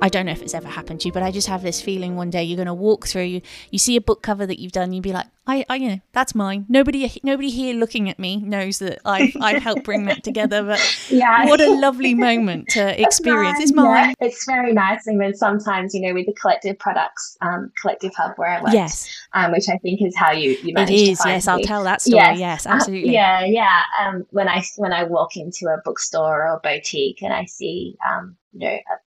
I 0.00 0.08
don't 0.08 0.26
know 0.26 0.32
if 0.32 0.42
it's 0.42 0.54
ever 0.54 0.68
happened 0.68 1.00
to 1.00 1.08
you, 1.08 1.12
but 1.12 1.22
I 1.22 1.30
just 1.30 1.48
have 1.48 1.62
this 1.62 1.80
feeling 1.80 2.16
one 2.16 2.30
day 2.30 2.42
you're 2.42 2.56
going 2.56 2.66
to 2.66 2.74
walk 2.74 3.06
through, 3.06 3.22
you, 3.22 3.42
you 3.70 3.78
see 3.78 3.96
a 3.96 4.00
book 4.00 4.22
cover 4.22 4.46
that 4.46 4.60
you've 4.60 4.72
done, 4.72 4.92
you'd 4.92 5.02
be 5.02 5.12
like, 5.12 5.26
I, 5.48 5.64
I, 5.70 5.76
you 5.76 5.88
know, 5.88 6.00
that's 6.12 6.34
mine. 6.34 6.66
Nobody, 6.68 7.10
nobody 7.22 7.48
here 7.48 7.74
looking 7.74 8.10
at 8.10 8.18
me 8.18 8.36
knows 8.36 8.80
that 8.80 9.00
I've, 9.06 9.34
I've 9.40 9.62
helped 9.62 9.82
bring 9.82 10.04
that 10.04 10.22
together. 10.22 10.62
But 10.62 11.06
yeah, 11.10 11.46
what 11.46 11.58
a 11.60 11.72
lovely 11.72 12.14
moment 12.14 12.68
to 12.70 13.00
experience. 13.02 13.58
It's 13.58 13.72
mine. 13.72 14.10
Yeah. 14.20 14.26
It's 14.26 14.44
very 14.44 14.74
nice, 14.74 15.06
and 15.06 15.18
then 15.18 15.34
sometimes, 15.34 15.94
you 15.94 16.02
know, 16.06 16.12
with 16.12 16.26
the 16.26 16.34
collective 16.34 16.78
products, 16.78 17.38
um, 17.40 17.72
collective 17.80 18.12
hub 18.14 18.32
where 18.36 18.50
I 18.50 18.62
work, 18.62 18.74
yes, 18.74 19.08
um, 19.32 19.52
which 19.52 19.70
I 19.70 19.78
think 19.78 20.02
is 20.02 20.14
how 20.14 20.32
you 20.32 20.50
you 20.62 20.74
manage 20.74 20.90
It 20.90 21.08
is, 21.08 21.22
yes. 21.24 21.46
Me. 21.46 21.52
I'll 21.52 21.60
tell 21.60 21.82
that 21.84 22.02
story. 22.02 22.18
Yes, 22.18 22.38
yes 22.38 22.66
uh, 22.66 22.70
absolutely. 22.70 23.08
Uh, 23.08 23.12
yeah, 23.12 23.44
yeah. 23.46 23.82
Um, 24.00 24.26
when 24.30 24.48
I 24.48 24.62
when 24.76 24.92
I 24.92 25.04
walk 25.04 25.38
into 25.38 25.66
a 25.68 25.80
bookstore 25.82 26.46
or 26.46 26.56
a 26.56 26.60
boutique 26.62 27.22
and 27.22 27.32
I 27.32 27.46
see, 27.46 27.96
um, 28.06 28.36
you 28.52 28.60
know, 28.60 28.74
a 28.74 29.07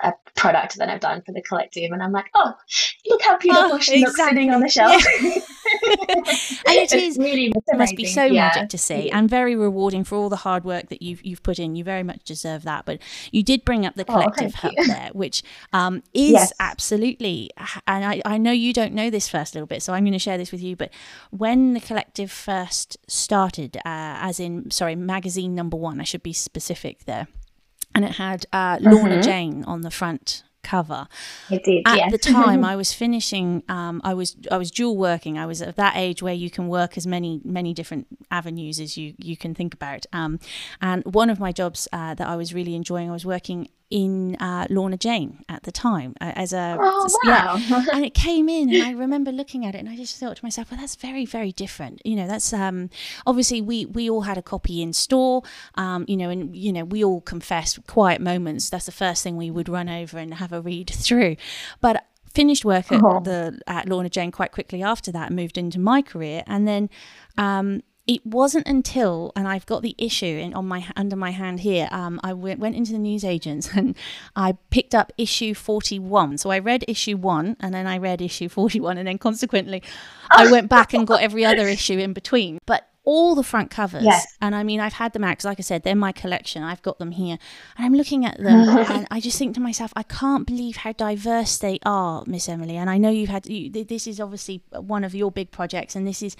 a 0.00 0.12
product 0.36 0.78
that 0.78 0.88
I've 0.88 1.00
done 1.00 1.22
for 1.22 1.32
the 1.32 1.42
collective, 1.42 1.90
and 1.90 2.02
I'm 2.02 2.12
like, 2.12 2.30
oh, 2.34 2.54
look 3.08 3.22
how 3.22 3.36
beautiful 3.38 3.72
oh, 3.74 3.78
she 3.78 4.02
exactly. 4.02 4.04
looks 4.04 4.30
sitting 4.30 4.50
on 4.50 4.60
the 4.60 4.68
shelf. 4.68 5.04
Yeah. 5.20 5.42
and 6.66 6.76
it 6.76 6.92
is 6.92 7.18
really 7.18 7.52
it 7.54 7.76
must 7.76 7.96
be 7.96 8.04
so 8.04 8.24
yeah. 8.24 8.48
magic 8.48 8.68
to 8.70 8.78
see 8.78 9.10
and 9.10 9.28
very 9.28 9.54
rewarding 9.56 10.04
for 10.04 10.16
all 10.16 10.28
the 10.28 10.36
hard 10.36 10.64
work 10.64 10.88
that 10.88 11.02
you've 11.02 11.22
you've 11.24 11.42
put 11.42 11.58
in. 11.58 11.74
You 11.76 11.84
very 11.84 12.02
much 12.02 12.24
deserve 12.24 12.62
that. 12.64 12.84
But 12.84 13.00
you 13.32 13.42
did 13.42 13.64
bring 13.64 13.84
up 13.84 13.94
the 13.94 14.04
oh, 14.08 14.12
collective 14.12 14.52
oh, 14.56 14.68
hub 14.68 14.74
there, 14.86 15.10
which 15.12 15.42
um, 15.72 16.02
is 16.14 16.32
yes. 16.32 16.52
absolutely. 16.60 17.50
And 17.86 18.04
I, 18.04 18.22
I 18.24 18.38
know 18.38 18.52
you 18.52 18.72
don't 18.72 18.94
know 18.94 19.10
this 19.10 19.28
first 19.28 19.54
little 19.54 19.66
bit, 19.66 19.82
so 19.82 19.92
I'm 19.92 20.04
going 20.04 20.12
to 20.12 20.18
share 20.18 20.38
this 20.38 20.52
with 20.52 20.62
you. 20.62 20.76
But 20.76 20.90
when 21.30 21.74
the 21.74 21.80
collective 21.80 22.30
first 22.30 22.96
started, 23.08 23.76
uh, 23.78 23.80
as 23.84 24.40
in 24.40 24.70
sorry, 24.70 24.94
magazine 24.94 25.54
number 25.54 25.76
one, 25.76 26.00
I 26.00 26.04
should 26.04 26.22
be 26.22 26.32
specific 26.32 27.04
there 27.04 27.28
and 27.98 28.04
it 28.04 28.12
had 28.12 28.46
uh, 28.52 28.78
Lorna 28.80 29.14
mm-hmm. 29.14 29.22
Jane 29.22 29.64
on 29.64 29.80
the 29.80 29.90
front 29.90 30.44
cover. 30.62 31.08
It 31.50 31.64
did. 31.64 31.82
At 31.84 31.96
yes. 31.96 32.12
the 32.12 32.18
time, 32.18 32.64
I 32.64 32.76
was 32.76 32.92
finishing. 32.92 33.64
Um, 33.68 34.00
I 34.04 34.14
was 34.14 34.36
I 34.52 34.56
was 34.56 34.70
dual 34.70 34.96
working. 34.96 35.36
I 35.36 35.46
was 35.46 35.60
at 35.60 35.74
that 35.74 35.96
age 35.96 36.22
where 36.22 36.34
you 36.34 36.48
can 36.48 36.68
work 36.68 36.96
as 36.96 37.08
many 37.08 37.40
many 37.44 37.74
different 37.74 38.06
avenues 38.30 38.78
as 38.78 38.96
you 38.96 39.14
you 39.18 39.36
can 39.36 39.52
think 39.52 39.74
about. 39.74 40.06
Um, 40.12 40.38
and 40.80 41.02
one 41.06 41.28
of 41.28 41.40
my 41.40 41.50
jobs 41.50 41.88
uh, 41.92 42.14
that 42.14 42.28
I 42.28 42.36
was 42.36 42.54
really 42.54 42.76
enjoying, 42.76 43.10
I 43.10 43.12
was 43.12 43.26
working 43.26 43.68
in 43.90 44.36
uh, 44.36 44.66
Lorna 44.68 44.96
Jane 44.96 45.44
at 45.48 45.62
the 45.62 45.72
time 45.72 46.14
uh, 46.20 46.32
as 46.34 46.52
a 46.52 46.76
oh, 46.78 47.08
wow. 47.24 47.56
yeah, 47.56 47.84
and 47.92 48.04
it 48.04 48.14
came 48.14 48.48
in, 48.48 48.72
and 48.72 48.82
I 48.82 48.90
remember 48.92 49.32
looking 49.32 49.64
at 49.64 49.74
it, 49.74 49.78
and 49.78 49.88
I 49.88 49.96
just 49.96 50.18
thought 50.18 50.36
to 50.36 50.44
myself, 50.44 50.70
well, 50.70 50.80
that's 50.80 50.96
very 50.96 51.24
very 51.24 51.52
different. 51.52 52.02
You 52.04 52.16
know, 52.16 52.26
that's 52.26 52.52
um, 52.52 52.90
obviously 53.26 53.60
we 53.60 53.86
we 53.86 54.10
all 54.10 54.22
had 54.22 54.36
a 54.38 54.42
copy 54.42 54.82
in 54.82 54.92
store, 54.92 55.42
um, 55.76 56.04
you 56.08 56.16
know, 56.16 56.30
and 56.30 56.54
you 56.54 56.72
know 56.72 56.84
we 56.84 57.02
all 57.04 57.20
confess 57.20 57.78
quiet 57.86 58.20
moments. 58.20 58.68
That's 58.70 58.86
the 58.86 58.92
first 58.92 59.22
thing 59.22 59.36
we 59.36 59.50
would 59.50 59.68
run 59.68 59.88
over 59.88 60.18
and 60.18 60.34
have 60.34 60.52
a 60.52 60.60
read 60.60 60.90
through, 60.90 61.36
but 61.80 62.04
finished 62.34 62.64
work 62.64 62.92
at 62.92 63.02
uh-huh. 63.02 63.20
the 63.20 63.60
at 63.66 63.88
Lorna 63.88 64.10
Jane 64.10 64.30
quite 64.30 64.52
quickly 64.52 64.82
after 64.82 65.10
that 65.12 65.28
and 65.28 65.36
moved 65.36 65.56
into 65.56 65.80
my 65.80 66.02
career 66.02 66.44
and 66.46 66.68
then 66.68 66.90
um, 67.38 67.82
it 68.08 68.24
wasn't 68.24 68.66
until, 68.66 69.32
and 69.36 69.46
I've 69.46 69.66
got 69.66 69.82
the 69.82 69.94
issue 69.98 70.24
in, 70.24 70.54
on 70.54 70.66
my 70.66 70.86
under 70.96 71.14
my 71.14 71.30
hand 71.30 71.60
here. 71.60 71.88
Um, 71.92 72.18
I 72.24 72.30
w- 72.30 72.56
went 72.56 72.74
into 72.74 72.92
the 72.92 72.98
newsagents 72.98 73.68
and 73.76 73.94
I 74.34 74.54
picked 74.70 74.94
up 74.94 75.12
issue 75.18 75.54
forty 75.54 75.98
one. 75.98 76.38
So 76.38 76.50
I 76.50 76.58
read 76.58 76.84
issue 76.88 77.18
one, 77.18 77.56
and 77.60 77.74
then 77.74 77.86
I 77.86 77.98
read 77.98 78.22
issue 78.22 78.48
forty 78.48 78.80
one, 78.80 78.96
and 78.96 79.06
then 79.06 79.18
consequently, 79.18 79.82
I 80.30 80.50
went 80.50 80.70
back 80.70 80.94
and 80.94 81.06
got 81.06 81.22
every 81.22 81.44
other 81.44 81.68
issue 81.68 81.98
in 81.98 82.14
between. 82.14 82.58
But 82.64 82.88
all 83.04 83.34
the 83.34 83.42
front 83.42 83.70
covers, 83.70 84.04
yes. 84.04 84.36
and 84.42 84.54
I 84.54 84.62
mean, 84.62 84.80
I've 84.80 84.92
had 84.94 85.14
them 85.14 85.24
out 85.24 85.32
because, 85.32 85.46
like 85.46 85.60
I 85.60 85.62
said, 85.62 85.82
they're 85.82 85.94
my 85.94 86.12
collection. 86.12 86.62
I've 86.62 86.82
got 86.82 86.98
them 86.98 87.10
here, 87.10 87.38
and 87.76 87.86
I'm 87.86 87.94
looking 87.94 88.24
at 88.24 88.38
them, 88.38 88.68
and 88.90 89.06
I 89.10 89.20
just 89.20 89.38
think 89.38 89.54
to 89.54 89.60
myself, 89.60 89.92
I 89.96 90.02
can't 90.02 90.46
believe 90.46 90.76
how 90.76 90.92
diverse 90.92 91.58
they 91.58 91.78
are, 91.84 92.22
Miss 92.26 92.48
Emily. 92.48 92.76
And 92.76 92.90
I 92.90 92.98
know 92.98 93.10
you've 93.10 93.30
had 93.30 93.46
you, 93.46 93.70
this 93.70 94.06
is 94.06 94.20
obviously 94.20 94.62
one 94.72 95.04
of 95.04 95.14
your 95.14 95.30
big 95.30 95.50
projects, 95.50 95.94
and 95.96 96.06
this 96.06 96.22
is 96.22 96.36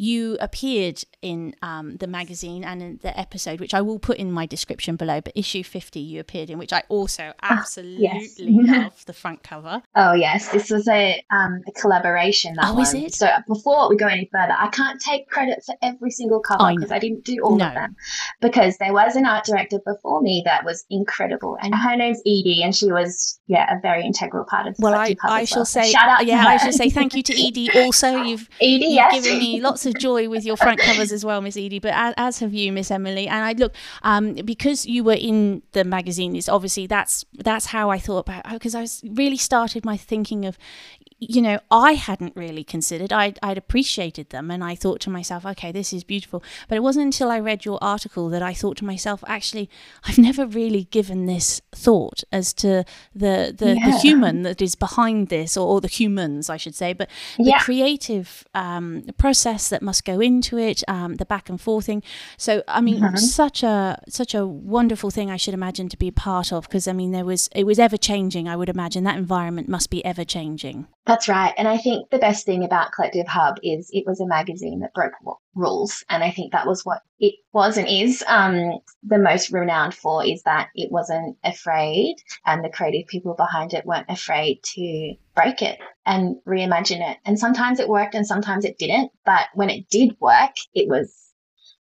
you 0.00 0.38
appeared 0.40 1.04
in 1.20 1.54
um, 1.60 1.98
the 1.98 2.06
magazine 2.06 2.64
and 2.64 2.82
in 2.82 2.98
the 3.02 3.20
episode, 3.20 3.60
which 3.60 3.74
I 3.74 3.82
will 3.82 3.98
put 3.98 4.16
in 4.16 4.32
my 4.32 4.46
description 4.46 4.96
below. 4.96 5.20
But 5.20 5.34
issue 5.36 5.62
50, 5.62 6.00
you 6.00 6.20
appeared 6.20 6.48
in, 6.48 6.56
which 6.56 6.72
I 6.72 6.84
also 6.88 7.34
ah, 7.42 7.58
absolutely 7.58 8.04
yes. 8.04 8.36
love 8.40 9.04
the 9.04 9.12
front 9.12 9.42
cover. 9.42 9.82
Oh, 9.94 10.14
yes. 10.14 10.48
This 10.48 10.70
was 10.70 10.88
a, 10.88 11.22
um, 11.30 11.60
a 11.68 11.72
collaboration. 11.72 12.54
That 12.54 12.70
oh, 12.70 12.72
one. 12.72 12.82
is 12.82 12.94
it? 12.94 13.14
So 13.14 13.28
before 13.46 13.90
we 13.90 13.96
go 13.96 14.06
any 14.06 14.26
further, 14.32 14.54
I 14.58 14.68
can't 14.68 14.98
take 14.98 15.28
credit 15.28 15.62
for 15.66 15.74
every 15.82 16.10
single 16.10 16.40
cover 16.40 16.74
because 16.74 16.90
I, 16.90 16.96
I, 16.96 16.98
didn't 16.98 17.26
do 17.26 17.36
all 17.42 17.56
no. 17.56 17.66
of 17.66 17.74
them. 17.74 17.94
Because 18.40 18.78
there 18.78 18.94
was 18.94 19.16
an 19.16 19.26
art 19.26 19.44
director 19.44 19.80
before 19.84 20.22
me 20.22 20.40
that 20.46 20.64
was 20.64 20.86
incredible. 20.88 21.58
And 21.60 21.74
her 21.74 21.94
name's 21.94 22.20
Edie, 22.20 22.62
and 22.62 22.74
she 22.74 22.90
was, 22.90 23.38
yeah, 23.48 23.76
a 23.76 23.78
very 23.82 24.06
integral 24.06 24.46
part 24.46 24.66
of 24.66 24.78
the 24.78 24.82
Well, 24.82 24.94
I, 24.94 25.14
I 25.24 25.44
shall 25.44 25.66
say, 25.66 25.90
shout 25.90 26.08
out 26.08 26.24
yeah, 26.24 26.46
I 26.46 26.56
shall 26.56 26.72
say 26.72 26.88
thank 26.88 27.12
you 27.12 27.22
to 27.22 27.46
Edie 27.46 27.68
also. 27.74 28.22
You've, 28.22 28.48
Edie, 28.62 28.86
you've 28.86 28.92
yes. 28.92 29.12
given 29.12 29.38
me 29.38 29.60
lots 29.60 29.84
of 29.84 29.89
joy 29.94 30.28
with 30.28 30.44
your 30.44 30.56
front 30.56 30.80
covers 30.80 31.12
as 31.12 31.24
well, 31.24 31.40
Miss 31.40 31.56
Edie, 31.56 31.78
but 31.78 31.92
as, 31.94 32.14
as, 32.16 32.38
have 32.40 32.54
you, 32.54 32.72
Miss 32.72 32.90
Emily. 32.90 33.28
And 33.28 33.44
I 33.44 33.52
look 33.52 33.74
um, 34.02 34.34
because 34.34 34.86
you 34.86 35.04
were 35.04 35.16
in 35.18 35.62
the 35.72 35.84
magazine. 35.84 36.36
Is 36.36 36.48
obviously 36.48 36.86
that's 36.86 37.24
that's 37.34 37.66
how 37.66 37.90
I 37.90 37.98
thought 37.98 38.28
about 38.28 38.48
because 38.50 38.74
I 38.74 38.80
was 38.82 39.02
really 39.04 39.36
started 39.36 39.84
my 39.84 39.96
thinking 39.96 40.44
of 40.44 40.58
you 41.20 41.42
know, 41.42 41.60
I 41.70 41.92
hadn't 41.92 42.34
really 42.34 42.64
considered. 42.64 43.12
I'd, 43.12 43.38
I'd 43.42 43.58
appreciated 43.58 44.30
them 44.30 44.50
and 44.50 44.64
I 44.64 44.74
thought 44.74 45.00
to 45.00 45.10
myself, 45.10 45.44
okay, 45.44 45.70
this 45.70 45.92
is 45.92 46.02
beautiful. 46.02 46.42
But 46.66 46.76
it 46.76 46.82
wasn't 46.82 47.04
until 47.04 47.30
I 47.30 47.38
read 47.38 47.66
your 47.66 47.78
article 47.82 48.30
that 48.30 48.42
I 48.42 48.54
thought 48.54 48.78
to 48.78 48.86
myself, 48.86 49.22
actually, 49.26 49.68
I've 50.04 50.16
never 50.30 50.46
really 50.46 50.84
given 50.84 51.26
this 51.26 51.60
thought 51.72 52.24
as 52.32 52.54
to 52.54 52.84
the 53.14 53.54
the, 53.56 53.76
yeah. 53.76 53.90
the 53.90 53.98
human 53.98 54.42
that 54.42 54.62
is 54.62 54.74
behind 54.74 55.28
this, 55.28 55.56
or, 55.56 55.66
or, 55.68 55.80
the 55.80 55.88
humans, 55.88 56.48
I 56.48 56.56
should 56.56 56.74
say, 56.74 56.94
but 56.94 57.10
the 57.36 57.44
yeah. 57.44 57.58
creative 57.58 58.44
um, 58.54 59.04
process 59.18 59.68
that 59.68 59.82
must 59.82 60.04
go 60.04 60.20
into 60.20 60.56
it, 60.56 60.82
um, 60.88 61.16
the 61.16 61.26
back 61.26 61.48
and 61.50 61.60
forthing. 61.60 62.02
So, 62.38 62.62
I 62.66 62.80
mean, 62.80 63.00
mm-hmm. 63.00 63.16
such 63.16 63.62
a 63.62 64.00
such 64.08 64.34
a 64.34 64.46
wonderful 64.46 65.10
thing 65.10 65.30
I 65.30 65.36
should 65.36 65.54
imagine 65.54 65.88
to 65.90 65.96
be 65.96 66.08
a 66.08 66.12
part 66.12 66.52
of 66.52 66.64
because 66.64 66.88
I 66.88 66.92
mean, 66.92 67.12
there 67.12 67.26
was 67.26 67.48
it 67.54 67.64
was 67.64 67.78
ever 67.78 67.98
changing. 67.98 68.48
I 68.48 68.56
would 68.56 68.70
imagine 68.70 69.04
that 69.04 69.18
environment 69.18 69.68
must 69.68 69.90
be 69.90 70.02
ever 70.04 70.24
changing. 70.24 70.86
That's 71.10 71.28
right. 71.28 71.52
And 71.58 71.66
I 71.66 71.76
think 71.76 72.08
the 72.10 72.20
best 72.20 72.46
thing 72.46 72.62
about 72.62 72.92
Collective 72.92 73.26
Hub 73.26 73.56
is 73.64 73.90
it 73.92 74.06
was 74.06 74.20
a 74.20 74.28
magazine 74.28 74.78
that 74.78 74.94
broke 74.94 75.14
rules. 75.56 76.04
And 76.08 76.22
I 76.22 76.30
think 76.30 76.52
that 76.52 76.68
was 76.68 76.84
what 76.84 77.02
it 77.18 77.34
was 77.52 77.76
and 77.76 77.88
is 77.88 78.22
um, 78.28 78.78
the 79.02 79.18
most 79.18 79.50
renowned 79.50 79.92
for 79.92 80.24
is 80.24 80.44
that 80.44 80.68
it 80.76 80.92
wasn't 80.92 81.36
afraid 81.42 82.14
and 82.46 82.64
the 82.64 82.68
creative 82.68 83.08
people 83.08 83.34
behind 83.34 83.74
it 83.74 83.84
weren't 83.84 84.08
afraid 84.08 84.60
to 84.76 85.14
break 85.34 85.62
it 85.62 85.80
and 86.06 86.36
reimagine 86.46 87.10
it. 87.10 87.18
And 87.24 87.36
sometimes 87.36 87.80
it 87.80 87.88
worked 87.88 88.14
and 88.14 88.24
sometimes 88.24 88.64
it 88.64 88.78
didn't. 88.78 89.10
But 89.24 89.48
when 89.54 89.68
it 89.68 89.88
did 89.88 90.16
work, 90.20 90.54
it 90.74 90.88
was, 90.88 91.12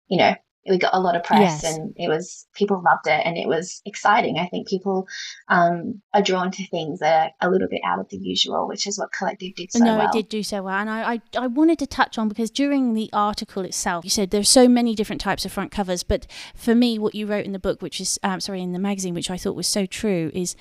you 0.07 0.17
know, 0.17 0.35
we 0.69 0.79
got 0.79 0.95
a 0.95 1.01
lot 1.01 1.17
of 1.17 1.25
press 1.25 1.63
yes. 1.63 1.77
and 1.77 1.95
it 1.97 2.09
was 2.09 2.47
people 2.55 2.83
loved 2.85 3.07
it 3.07 3.23
and 3.25 3.37
it 3.37 3.49
was 3.49 3.81
exciting. 3.85 4.39
I 4.39 4.47
think 4.47 4.69
people 4.69 5.07
um, 5.49 6.01
are 6.15 6.23
drawn 6.23 6.51
to 6.53 6.67
things 6.69 7.01
that 7.01 7.33
are 7.41 7.49
a 7.49 7.53
little 7.53 7.69
bit 7.69 7.81
out 7.85 7.99
of 7.99 8.09
the 8.09 8.19
usual, 8.19 8.69
which 8.69 8.87
is 8.87 8.99
what 8.99 9.13
Collective 9.13 9.55
did 9.55 9.73
so 9.73 9.81
no, 9.81 9.97
well. 9.97 10.09
it 10.09 10.13
did 10.13 10.29
do 10.29 10.43
so 10.43 10.63
well. 10.63 10.75
And 10.75 10.91
I, 10.91 11.15
I, 11.15 11.21
I 11.37 11.47
wanted 11.47 11.79
to 11.81 11.87
touch 11.87 12.19
on 12.19 12.29
because 12.29 12.51
during 12.51 12.95
the 12.95 13.11
article 13.13 13.65
itself, 13.65 14.05
you 14.05 14.11
said 14.11 14.31
there's 14.31 14.49
so 14.49 14.69
many 14.69 14.95
different 14.95 15.21
types 15.21 15.45
of 15.45 15.53
front 15.53 15.71
covers. 15.71 16.03
But 16.03 16.27
for 16.55 16.75
me, 16.75 16.99
what 16.99 17.15
you 17.15 17.27
wrote 17.27 17.47
in 17.47 17.53
the 17.53 17.59
book, 17.59 17.83
which 17.83 18.01
is, 18.01 18.19
um, 18.23 18.41
sorry, 18.41 18.63
in 18.63 18.73
the 18.73 18.79
magazine, 18.79 19.15
which 19.15 19.31
I 19.31 19.37
thought 19.37 19.57
was 19.57 19.69
so 19.69 19.87
true, 19.87 20.31
is 20.35 20.57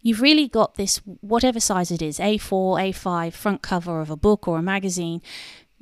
you've 0.00 0.20
really 0.20 0.48
got 0.48 0.74
this, 0.74 0.98
whatever 1.20 1.60
size 1.60 1.90
it 1.90 2.02
is, 2.02 2.18
A4, 2.18 2.90
A5, 2.90 3.32
front 3.32 3.62
cover 3.62 4.00
of 4.00 4.10
a 4.10 4.16
book 4.16 4.48
or 4.48 4.58
a 4.58 4.62
magazine 4.62 5.20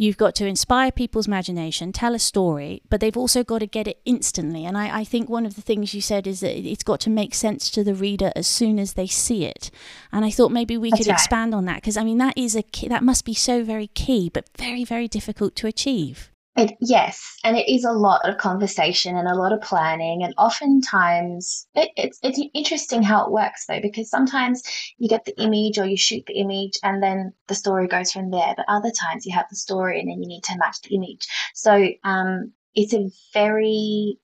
You've 0.01 0.17
got 0.17 0.37
to 0.37 0.47
inspire 0.47 0.93
people's 0.93 1.27
imagination, 1.27 1.93
tell 1.93 2.15
a 2.15 2.21
story, 2.21 2.83
but 2.89 3.01
they've 3.01 3.17
also 3.17 3.43
got 3.43 3.59
to 3.59 3.67
get 3.67 3.89
it 3.89 4.01
instantly. 4.05 4.65
And 4.65 4.79
I, 4.79 5.01
I, 5.01 5.05
think 5.05 5.29
one 5.29 5.45
of 5.45 5.57
the 5.57 5.61
things 5.61 5.93
you 5.93 6.01
said 6.01 6.29
is 6.29 6.39
that 6.39 6.57
it's 6.57 6.85
got 6.85 7.01
to 7.01 7.11
make 7.11 7.35
sense 7.35 7.69
to 7.73 7.83
the 7.83 7.97
reader 7.97 8.31
as 8.37 8.47
soon 8.47 8.79
as 8.79 8.93
they 8.93 9.09
see 9.09 9.45
it. 9.45 9.73
And 10.13 10.25
I 10.25 10.31
thought 10.31 10.53
maybe 10.53 10.79
we 10.79 10.91
That's 10.91 11.01
could 11.01 11.09
right. 11.09 11.15
expand 11.15 11.53
on 11.53 11.65
that 11.65 11.79
because 11.79 11.97
I 11.97 12.05
mean 12.05 12.19
that 12.19 12.39
is 12.39 12.55
a 12.55 12.63
key, 12.63 12.87
that 12.87 13.03
must 13.03 13.25
be 13.25 13.35
so 13.35 13.65
very 13.65 13.89
key, 13.89 14.31
but 14.33 14.49
very 14.57 14.85
very 14.85 15.09
difficult 15.09 15.57
to 15.57 15.67
achieve. 15.67 16.31
It, 16.59 16.77
yes, 16.81 17.39
and 17.45 17.57
it 17.57 17.73
is 17.73 17.85
a 17.85 17.93
lot 17.93 18.29
of 18.29 18.39
conversation 18.39 19.17
and 19.17 19.29
a 19.29 19.37
lot 19.37 19.53
of 19.53 19.61
planning, 19.61 20.25
and 20.25 20.35
oftentimes 20.37 21.69
it, 21.77 21.91
it's 21.97 22.19
it's 22.25 22.41
interesting 22.53 23.01
how 23.01 23.25
it 23.25 23.31
works 23.31 23.67
though, 23.67 23.81
because 23.81 24.11
sometimes 24.11 24.65
you 24.99 25.09
get 25.09 25.25
the 25.25 25.41
image 25.41 25.79
or 25.79 25.87
you 25.87 25.97
shoot 25.97 26.25
the 26.27 26.37
image, 26.41 26.77
and 26.83 27.01
then 27.01 27.33
the 27.47 27.55
story 27.55 27.87
goes 27.87 28.11
from 28.11 28.33
there. 28.33 28.55
But 28.57 28.67
other 28.67 28.91
times 28.91 29.25
you 29.25 29.33
have 29.37 29.47
the 29.49 29.55
story, 29.55 30.01
and 30.01 30.11
then 30.11 30.21
you 30.21 30.27
need 30.27 30.43
to 30.45 30.59
match 30.59 30.81
the 30.83 30.97
image. 30.97 31.29
So 31.55 31.91
um, 32.03 32.53
it's 32.75 32.93
a 32.93 33.09
very 33.33 34.19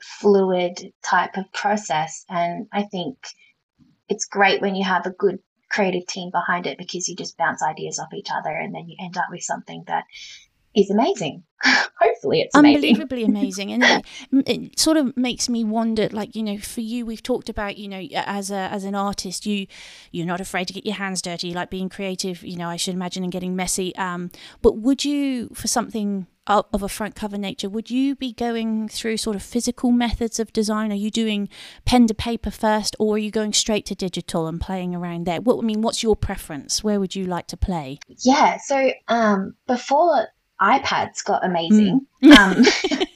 fluid 0.00 0.90
type 1.02 1.36
of 1.36 1.52
process, 1.52 2.24
and 2.30 2.66
I 2.72 2.84
think 2.84 3.18
it's 4.08 4.24
great 4.24 4.62
when 4.62 4.74
you 4.74 4.84
have 4.84 5.04
a 5.04 5.10
good 5.10 5.38
creative 5.70 6.06
team 6.06 6.30
behind 6.30 6.66
it 6.66 6.78
because 6.78 7.08
you 7.08 7.16
just 7.16 7.36
bounce 7.36 7.62
ideas 7.62 7.98
off 7.98 8.14
each 8.14 8.30
other, 8.34 8.56
and 8.56 8.74
then 8.74 8.88
you 8.88 8.96
end 8.98 9.18
up 9.18 9.26
with 9.30 9.42
something 9.42 9.84
that 9.86 10.04
is 10.74 10.90
amazing. 10.90 11.44
Hopefully, 12.00 12.40
it's 12.42 12.54
unbelievably 12.54 13.24
amazing, 13.24 13.72
and 13.72 13.84
it, 13.84 14.48
it, 14.48 14.78
sort 14.78 14.96
of 14.96 15.16
makes 15.16 15.48
me 15.48 15.64
wonder. 15.64 16.08
Like 16.10 16.36
you 16.36 16.42
know, 16.42 16.58
for 16.58 16.80
you, 16.80 17.06
we've 17.06 17.22
talked 17.22 17.48
about 17.48 17.78
you 17.78 17.88
know, 17.88 18.06
as 18.14 18.50
a 18.50 18.68
as 18.70 18.84
an 18.84 18.94
artist, 18.94 19.46
you 19.46 19.66
you're 20.10 20.26
not 20.26 20.40
afraid 20.40 20.66
to 20.68 20.74
get 20.74 20.84
your 20.84 20.96
hands 20.96 21.22
dirty. 21.22 21.48
You 21.48 21.54
like 21.54 21.70
being 21.70 21.88
creative. 21.88 22.42
You 22.44 22.56
know, 22.56 22.68
I 22.68 22.76
should 22.76 22.94
imagine 22.94 23.22
and 23.22 23.32
getting 23.32 23.56
messy. 23.56 23.94
Um, 23.96 24.30
but 24.62 24.76
would 24.78 25.04
you, 25.04 25.48
for 25.54 25.68
something 25.68 26.26
of 26.46 26.82
a 26.82 26.88
front 26.88 27.14
cover 27.14 27.38
nature, 27.38 27.68
would 27.68 27.90
you 27.90 28.14
be 28.14 28.32
going 28.32 28.88
through 28.88 29.16
sort 29.16 29.36
of 29.36 29.42
physical 29.42 29.90
methods 29.90 30.38
of 30.38 30.52
design? 30.52 30.92
Are 30.92 30.96
you 30.96 31.10
doing 31.10 31.48
pen 31.84 32.06
to 32.08 32.14
paper 32.14 32.50
first, 32.50 32.94
or 32.98 33.14
are 33.14 33.18
you 33.18 33.30
going 33.30 33.52
straight 33.52 33.86
to 33.86 33.94
digital 33.94 34.46
and 34.46 34.60
playing 34.60 34.94
around 34.94 35.24
there? 35.24 35.40
What 35.40 35.62
I 35.62 35.66
mean, 35.66 35.80
what's 35.80 36.02
your 36.02 36.16
preference? 36.16 36.84
Where 36.84 37.00
would 37.00 37.16
you 37.16 37.24
like 37.24 37.46
to 37.48 37.56
play? 37.56 37.98
Yeah, 38.08 38.58
so 38.58 38.92
um, 39.08 39.54
before 39.66 40.28
iPads 40.60 41.24
got 41.24 41.44
amazing. 41.44 42.06
Mm. 42.22 42.36
Um, 42.36 42.64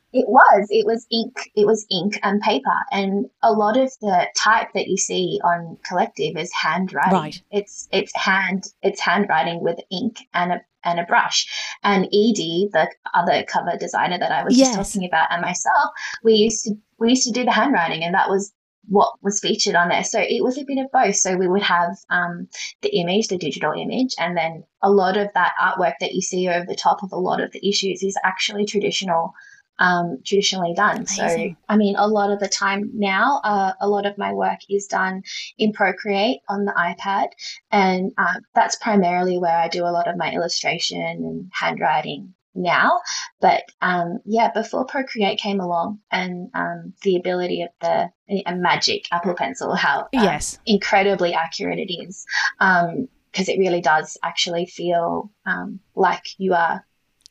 it 0.12 0.28
was. 0.28 0.66
It 0.70 0.86
was 0.86 1.06
ink. 1.10 1.50
It 1.54 1.66
was 1.66 1.86
ink 1.90 2.18
and 2.22 2.40
paper, 2.40 2.76
and 2.90 3.26
a 3.42 3.52
lot 3.52 3.76
of 3.76 3.92
the 4.00 4.26
type 4.36 4.68
that 4.74 4.88
you 4.88 4.96
see 4.96 5.40
on 5.44 5.78
Collective 5.84 6.36
is 6.36 6.52
handwriting. 6.52 7.12
Right. 7.12 7.42
It's 7.50 7.88
it's 7.92 8.14
hand. 8.16 8.64
It's 8.82 9.00
handwriting 9.00 9.62
with 9.62 9.78
ink 9.90 10.18
and 10.34 10.52
a 10.52 10.60
and 10.84 10.98
a 10.98 11.04
brush. 11.04 11.46
And 11.82 12.06
Edie, 12.06 12.68
the 12.72 12.88
other 13.14 13.44
cover 13.44 13.76
designer 13.78 14.18
that 14.18 14.32
I 14.32 14.42
was 14.42 14.56
yes. 14.56 14.76
just 14.76 14.94
talking 14.94 15.08
about, 15.08 15.28
and 15.30 15.42
myself, 15.42 15.90
we 16.24 16.34
used 16.34 16.64
to 16.64 16.74
we 16.98 17.10
used 17.10 17.24
to 17.24 17.32
do 17.32 17.44
the 17.44 17.52
handwriting, 17.52 18.02
and 18.02 18.14
that 18.14 18.28
was 18.28 18.52
what 18.90 19.12
was 19.22 19.38
featured 19.38 19.76
on 19.76 19.88
there. 19.88 20.02
So 20.02 20.18
it 20.20 20.42
was 20.42 20.58
a 20.58 20.64
bit 20.64 20.78
of 20.78 20.90
both. 20.92 21.14
So 21.14 21.36
we 21.36 21.48
would 21.48 21.62
have 21.62 21.96
um, 22.10 22.48
the 22.82 22.94
image, 22.96 23.28
the 23.28 23.38
digital 23.38 23.72
image, 23.72 24.14
and 24.18 24.36
then 24.36 24.64
a 24.82 24.90
lot 24.90 25.16
of 25.16 25.28
that 25.34 25.52
artwork 25.62 25.94
that 26.00 26.12
you 26.12 26.20
see 26.20 26.48
over 26.48 26.66
the 26.66 26.74
top 26.74 27.02
of 27.02 27.12
a 27.12 27.16
lot 27.16 27.40
of 27.40 27.52
the 27.52 27.66
issues 27.66 28.02
is 28.02 28.18
actually 28.24 28.66
traditional 28.66 29.32
um, 29.78 30.18
traditionally 30.26 30.74
done. 30.74 30.96
Amazing. 30.96 31.56
So, 31.56 31.64
I 31.70 31.76
mean, 31.76 31.96
a 31.96 32.06
lot 32.06 32.30
of 32.30 32.40
the 32.40 32.48
time 32.48 32.90
now, 32.92 33.40
uh, 33.44 33.72
a 33.80 33.88
lot 33.88 34.04
of 34.04 34.18
my 34.18 34.32
work 34.32 34.58
is 34.68 34.86
done 34.86 35.22
in 35.56 35.72
Procreate 35.72 36.40
on 36.48 36.66
the 36.66 36.72
iPad, 36.72 37.28
and 37.70 38.12
uh, 38.18 38.40
that's 38.54 38.76
primarily 38.76 39.38
where 39.38 39.56
I 39.56 39.68
do 39.68 39.84
a 39.84 39.94
lot 39.94 40.06
of 40.06 40.18
my 40.18 40.32
illustration 40.32 41.00
and 41.00 41.50
handwriting 41.52 42.34
now. 42.54 43.00
But 43.40 43.64
um, 43.80 44.18
yeah, 44.24 44.50
before 44.52 44.84
Procreate 44.84 45.38
came 45.38 45.60
along 45.60 46.00
and 46.10 46.50
um, 46.54 46.92
the 47.02 47.16
ability 47.16 47.62
of 47.62 47.70
the 47.80 48.10
a 48.46 48.54
magic 48.54 49.06
Apple 49.12 49.34
Pencil, 49.34 49.74
how 49.74 50.02
uh, 50.02 50.08
yes. 50.12 50.58
incredibly 50.66 51.34
accurate 51.34 51.78
it 51.78 51.92
is, 51.92 52.24
because 52.58 53.48
um, 53.48 53.54
it 53.54 53.58
really 53.58 53.80
does 53.80 54.16
actually 54.22 54.66
feel 54.66 55.30
um, 55.46 55.80
like 55.94 56.24
you 56.38 56.54
are 56.54 56.84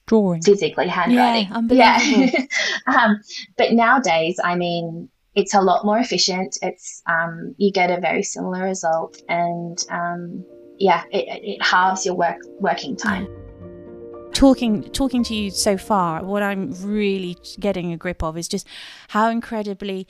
drawing 0.08 0.42
physically 0.42 0.88
handwriting. 0.88 1.48
Yeah, 1.48 1.58
unbelievable. 1.58 2.30
yeah. 2.34 2.46
um, 2.88 3.22
but 3.58 3.72
nowadays, 3.74 4.40
I 4.44 4.56
mean, 4.56 5.08
it's 5.36 5.54
a 5.54 5.62
lot 5.62 5.86
more 5.86 6.00
efficient. 6.00 6.58
It's 6.62 7.02
um, 7.06 7.56
you 7.58 7.72
get 7.72 7.92
a 7.92 8.02
very 8.02 8.24
similar 8.24 8.64
result, 8.64 9.22
and 9.30 9.78
um, 9.90 10.44
yeah, 10.78 11.04
it, 11.12 11.44
it 11.44 11.64
halves 11.64 12.06
your 12.06 12.16
work 12.16 12.38
working 12.60 12.98
time. 12.98 13.28
Talking 14.40 14.84
talking 14.92 15.22
to 15.26 15.36
you 15.36 15.52
so 15.52 15.78
far, 15.78 16.24
what 16.24 16.42
I'm 16.42 16.74
really 16.82 17.38
getting 17.60 17.92
a 17.92 17.98
grip 17.98 18.24
of 18.24 18.38
is 18.38 18.48
just 18.48 18.66
how 19.10 19.30
incredibly 19.30 20.08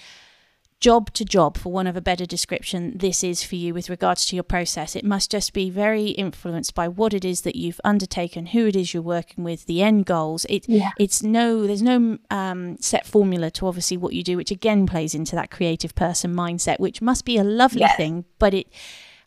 job 0.80 1.12
to 1.14 1.26
job, 1.26 1.58
for 1.58 1.72
one 1.72 1.88
of 1.88 1.98
a 1.98 2.02
better 2.02 2.28
description, 2.28 2.96
this 2.96 3.24
is 3.24 3.44
for 3.44 3.56
you 3.56 3.74
with 3.74 3.90
regards 3.90 4.28
to 4.28 4.36
your 4.36 4.44
process. 4.44 4.96
It 4.96 5.04
must 5.04 5.32
just 5.32 5.52
be 5.52 5.72
very 5.72 6.10
influenced 6.10 6.76
by 6.76 6.88
what 6.88 7.12
it 7.14 7.26
is 7.26 7.42
that 7.42 7.56
you've 7.56 7.82
undertaken, 7.84 8.46
who 8.46 8.68
it 8.68 8.76
is 8.76 8.94
you're 8.94 9.02
working 9.02 9.44
with, 9.44 9.66
the 9.66 9.82
end 9.82 10.06
goals. 10.06 10.46
It, 10.48 10.70
yeah. 10.70 10.92
It's 11.00 11.24
no, 11.24 11.66
there's 11.66 11.82
no 11.82 12.20
um, 12.30 12.78
set 12.80 13.08
formula 13.08 13.50
to 13.52 13.66
obviously 13.66 13.98
what 13.98 14.14
you 14.14 14.22
do, 14.22 14.38
which 14.38 14.52
again 14.52 14.86
plays 14.86 15.16
into 15.16 15.36
that 15.38 15.50
creative 15.50 15.96
person 15.96 16.36
mindset, 16.36 16.80
which 16.80 17.02
must 17.02 17.26
be 17.26 17.38
a 17.38 17.44
lovely 17.44 17.82
yes. 17.82 17.98
thing, 17.98 18.26
but 18.38 18.54
it. 18.54 18.68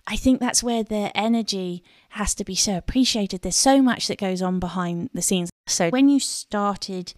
I 0.05 0.17
think 0.17 0.41
that's 0.41 0.65
where 0.65 0.83
the 0.83 1.17
energy 1.17 1.85
has 2.13 2.35
to 2.37 2.45
be 2.45 2.55
so 2.55 2.77
appreciated. 2.77 3.43
There's 3.43 3.57
so 3.57 3.83
much 3.83 4.09
that 4.09 4.19
goes 4.19 4.43
on 4.43 4.61
behind 4.61 5.11
the 5.15 5.23
scenes. 5.23 5.51
So 5.67 5.91
when 5.91 6.09
you 6.09 6.21
started 6.21 7.15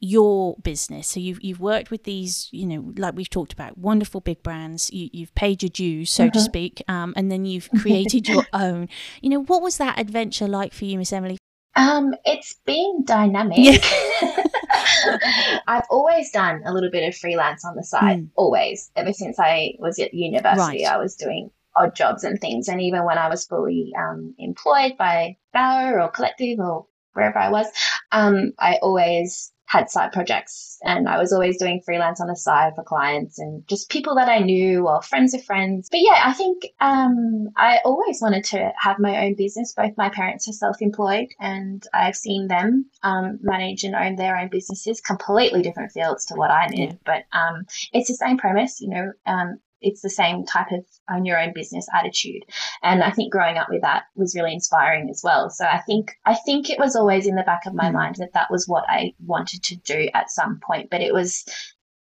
your 0.00 0.56
business. 0.62 1.08
So 1.08 1.20
you've 1.20 1.42
you've 1.42 1.60
worked 1.60 1.90
with 1.90 2.04
these, 2.04 2.48
you 2.52 2.66
know, 2.66 2.92
like 2.96 3.14
we've 3.16 3.30
talked 3.30 3.52
about, 3.52 3.78
wonderful 3.78 4.20
big 4.20 4.42
brands. 4.42 4.92
You, 4.92 5.08
you've 5.12 5.34
paid 5.34 5.62
your 5.62 5.70
dues, 5.70 6.10
so 6.10 6.28
to 6.28 6.38
uh-huh. 6.38 6.44
speak, 6.44 6.82
um, 6.88 7.14
and 7.16 7.30
then 7.30 7.44
you've 7.44 7.70
created 7.78 8.28
your 8.28 8.44
own. 8.52 8.88
You 9.20 9.30
know, 9.30 9.42
what 9.42 9.62
was 9.62 9.78
that 9.78 9.98
adventure 9.98 10.48
like 10.48 10.72
for 10.72 10.84
you, 10.84 10.98
Miss 10.98 11.12
Emily? 11.12 11.38
Um, 11.76 12.14
it's 12.24 12.56
been 12.64 13.04
dynamic. 13.04 13.58
Yeah. 13.58 13.76
I've 15.66 15.84
always 15.90 16.30
done 16.30 16.62
a 16.64 16.72
little 16.72 16.90
bit 16.90 17.06
of 17.06 17.14
freelance 17.14 17.64
on 17.66 17.76
the 17.76 17.84
side, 17.84 18.20
mm. 18.20 18.28
always. 18.34 18.90
Ever 18.96 19.12
since 19.12 19.38
I 19.38 19.74
was 19.78 19.98
at 19.98 20.14
university, 20.14 20.84
right. 20.84 20.94
I 20.94 20.96
was 20.96 21.16
doing 21.16 21.50
odd 21.76 21.94
jobs 21.94 22.24
and 22.24 22.40
things. 22.40 22.68
And 22.68 22.80
even 22.80 23.04
when 23.04 23.18
I 23.18 23.28
was 23.28 23.46
fully 23.46 23.92
um, 23.98 24.34
employed 24.38 24.96
by 24.98 25.36
Bauer 25.52 26.00
or 26.00 26.10
Collective 26.10 26.58
or 26.58 26.86
wherever 27.12 27.38
I 27.38 27.50
was, 27.50 27.66
um, 28.12 28.52
I 28.58 28.78
always 28.82 29.52
had 29.66 29.90
side 29.90 30.12
projects 30.12 30.78
and 30.84 31.08
I 31.08 31.18
was 31.18 31.32
always 31.32 31.58
doing 31.58 31.82
freelance 31.84 32.20
on 32.20 32.28
the 32.28 32.36
side 32.36 32.74
for 32.76 32.84
clients 32.84 33.40
and 33.40 33.66
just 33.66 33.90
people 33.90 34.14
that 34.14 34.28
I 34.28 34.38
knew 34.38 34.86
or 34.86 35.02
friends 35.02 35.34
of 35.34 35.44
friends. 35.44 35.88
But 35.90 36.00
yeah, 36.00 36.22
I 36.24 36.32
think 36.32 36.66
um, 36.80 37.48
I 37.56 37.80
always 37.84 38.20
wanted 38.22 38.44
to 38.44 38.72
have 38.80 39.00
my 39.00 39.26
own 39.26 39.34
business. 39.34 39.74
Both 39.76 39.96
my 39.96 40.08
parents 40.08 40.48
are 40.48 40.52
self 40.52 40.80
employed 40.80 41.28
and 41.40 41.84
I've 41.92 42.14
seen 42.14 42.46
them 42.46 42.86
um, 43.02 43.40
manage 43.42 43.82
and 43.82 43.96
own 43.96 44.14
their 44.14 44.38
own 44.38 44.48
businesses, 44.48 45.00
completely 45.00 45.62
different 45.62 45.90
fields 45.90 46.26
to 46.26 46.34
what 46.34 46.52
I 46.52 46.68
did. 46.68 46.78
Yeah. 46.78 46.96
But 47.04 47.24
um, 47.36 47.66
it's 47.92 48.08
the 48.08 48.14
same 48.14 48.38
premise, 48.38 48.80
you 48.80 48.90
know, 48.90 49.12
um, 49.26 49.58
it's 49.80 50.00
the 50.00 50.10
same 50.10 50.44
type 50.44 50.70
of 50.72 50.84
own 51.10 51.24
your 51.24 51.40
own 51.40 51.52
business 51.54 51.86
attitude. 51.94 52.42
And 52.82 53.02
I 53.02 53.10
think 53.10 53.32
growing 53.32 53.58
up 53.58 53.68
with 53.70 53.82
that 53.82 54.04
was 54.14 54.34
really 54.34 54.52
inspiring 54.52 55.08
as 55.10 55.20
well. 55.22 55.50
So 55.50 55.64
I 55.64 55.78
think 55.78 56.12
I 56.24 56.34
think 56.34 56.70
it 56.70 56.78
was 56.78 56.96
always 56.96 57.26
in 57.26 57.36
the 57.36 57.42
back 57.42 57.66
of 57.66 57.74
my 57.74 57.90
mm. 57.90 57.94
mind 57.94 58.16
that 58.16 58.32
that 58.34 58.50
was 58.50 58.66
what 58.66 58.84
I 58.88 59.12
wanted 59.24 59.62
to 59.64 59.76
do 59.76 60.08
at 60.14 60.30
some 60.30 60.60
point, 60.66 60.90
but 60.90 61.00
it 61.00 61.12
was 61.12 61.44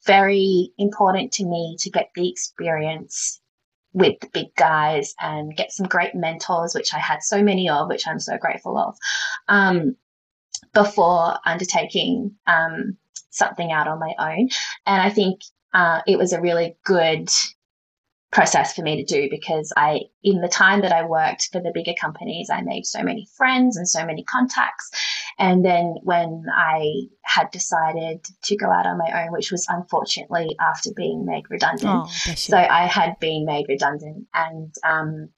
very 0.06 0.71
important 0.78 1.32
to 1.34 1.45
me 1.45 1.76
to 1.80 1.89
get 1.89 2.10
the 2.15 2.30
experience 2.30 3.41
with 3.93 4.19
the 4.19 4.30
big 4.34 4.54
guys 4.56 5.15
and 5.19 5.56
get 5.56 5.71
some 5.71 5.88
great 5.88 6.13
mentors, 6.13 6.76
which 6.76 6.93
I 6.93 6.99
had 6.99 7.23
so 7.23 7.41
many 7.41 7.69
of, 7.69 7.88
which 7.88 8.08
I'm 8.08 8.19
so 8.19 8.38
grateful 8.38 8.78
of, 8.78 8.97
um, 9.47 9.95
before 10.73 11.38
undertaking 11.45 12.36
um, 12.45 12.97
something 13.30 13.71
out 13.71 13.88
on 13.88 13.99
my 13.99 14.13
own. 14.19 14.49
And 14.86 15.02
I 15.02 15.10
think 15.10 15.41
uh, 15.73 16.02
it 16.06 16.17
was 16.17 16.34
a 16.34 16.41
really 16.41 16.78
good 16.84 17.30
process 18.31 18.73
for 18.73 18.81
me 18.81 18.97
to 18.97 19.03
do 19.03 19.29
because 19.29 19.71
I, 19.77 20.01
in 20.23 20.41
the 20.41 20.47
time 20.47 20.81
that 20.81 20.91
I 20.91 21.05
worked 21.05 21.49
for 21.51 21.61
the 21.61 21.71
bigger 21.73 21.93
companies, 21.99 22.49
I 22.51 22.61
made 22.61 22.85
so 22.85 23.01
many 23.01 23.27
friends 23.38 23.77
and 23.77 23.88
so 23.88 24.05
many 24.05 24.23
contacts. 24.23 24.91
And 25.39 25.63
then 25.63 25.95
when 26.03 26.45
I 26.53 27.03
had 27.21 27.49
decided 27.51 28.25
to 28.43 28.57
go 28.57 28.69
out 28.69 28.85
on 28.85 28.97
my 28.97 29.23
own, 29.23 29.31
which 29.31 29.51
was 29.51 29.65
unfortunately 29.69 30.55
after 30.59 30.91
being 30.95 31.25
made 31.25 31.43
redundant, 31.49 32.07
oh, 32.07 32.33
so 32.35 32.57
I 32.57 32.88
had 32.88 33.17
been 33.19 33.45
made 33.45 33.67
redundant 33.69 34.27
and, 34.33 34.73
um, 34.83 35.29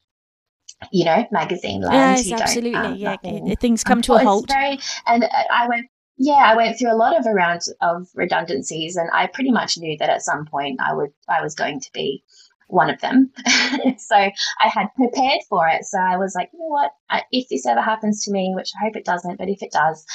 you 0.91 1.05
know, 1.05 1.25
magazine 1.31 1.81
land. 1.81 2.25
Yes, 2.25 2.41
absolutely. 2.41 2.75
Um, 2.75 2.95
yeah, 2.95 3.55
things 3.59 3.83
come 3.83 4.01
to 4.03 4.13
a 4.13 4.19
halt. 4.19 4.47
Very, 4.47 4.79
and 5.05 5.25
I 5.51 5.67
went 5.67 5.87
yeah, 6.19 6.33
I 6.33 6.55
went 6.55 6.77
through 6.77 6.91
a 6.91 6.97
lot 6.97 7.17
of 7.17 7.27
around 7.27 7.61
of 7.79 8.07
redundancies, 8.15 8.95
and 8.95 9.09
I 9.13 9.27
pretty 9.27 9.51
much 9.51 9.77
knew 9.77 9.95
that 9.99 10.09
at 10.09 10.23
some 10.23 10.45
point 10.45 10.81
I 10.81 10.93
would 10.93 11.11
I 11.29 11.41
was 11.43 11.53
going 11.53 11.79
to 11.79 11.91
be 11.93 12.23
one 12.67 12.89
of 12.89 12.99
them. 13.01 13.31
so 13.97 14.15
I 14.15 14.67
had 14.67 14.87
prepared 14.95 15.41
for 15.49 15.67
it. 15.67 15.85
So 15.85 15.97
I 15.97 16.17
was 16.17 16.35
like, 16.35 16.49
you 16.53 16.59
know 16.59 16.67
what? 16.67 16.91
If 17.31 17.49
this 17.49 17.65
ever 17.65 17.81
happens 17.81 18.23
to 18.25 18.31
me, 18.31 18.53
which 18.55 18.71
I 18.75 18.85
hope 18.85 18.95
it 18.95 19.05
doesn't, 19.05 19.37
but 19.37 19.49
if 19.49 19.63
it 19.63 19.71
does, 19.71 20.05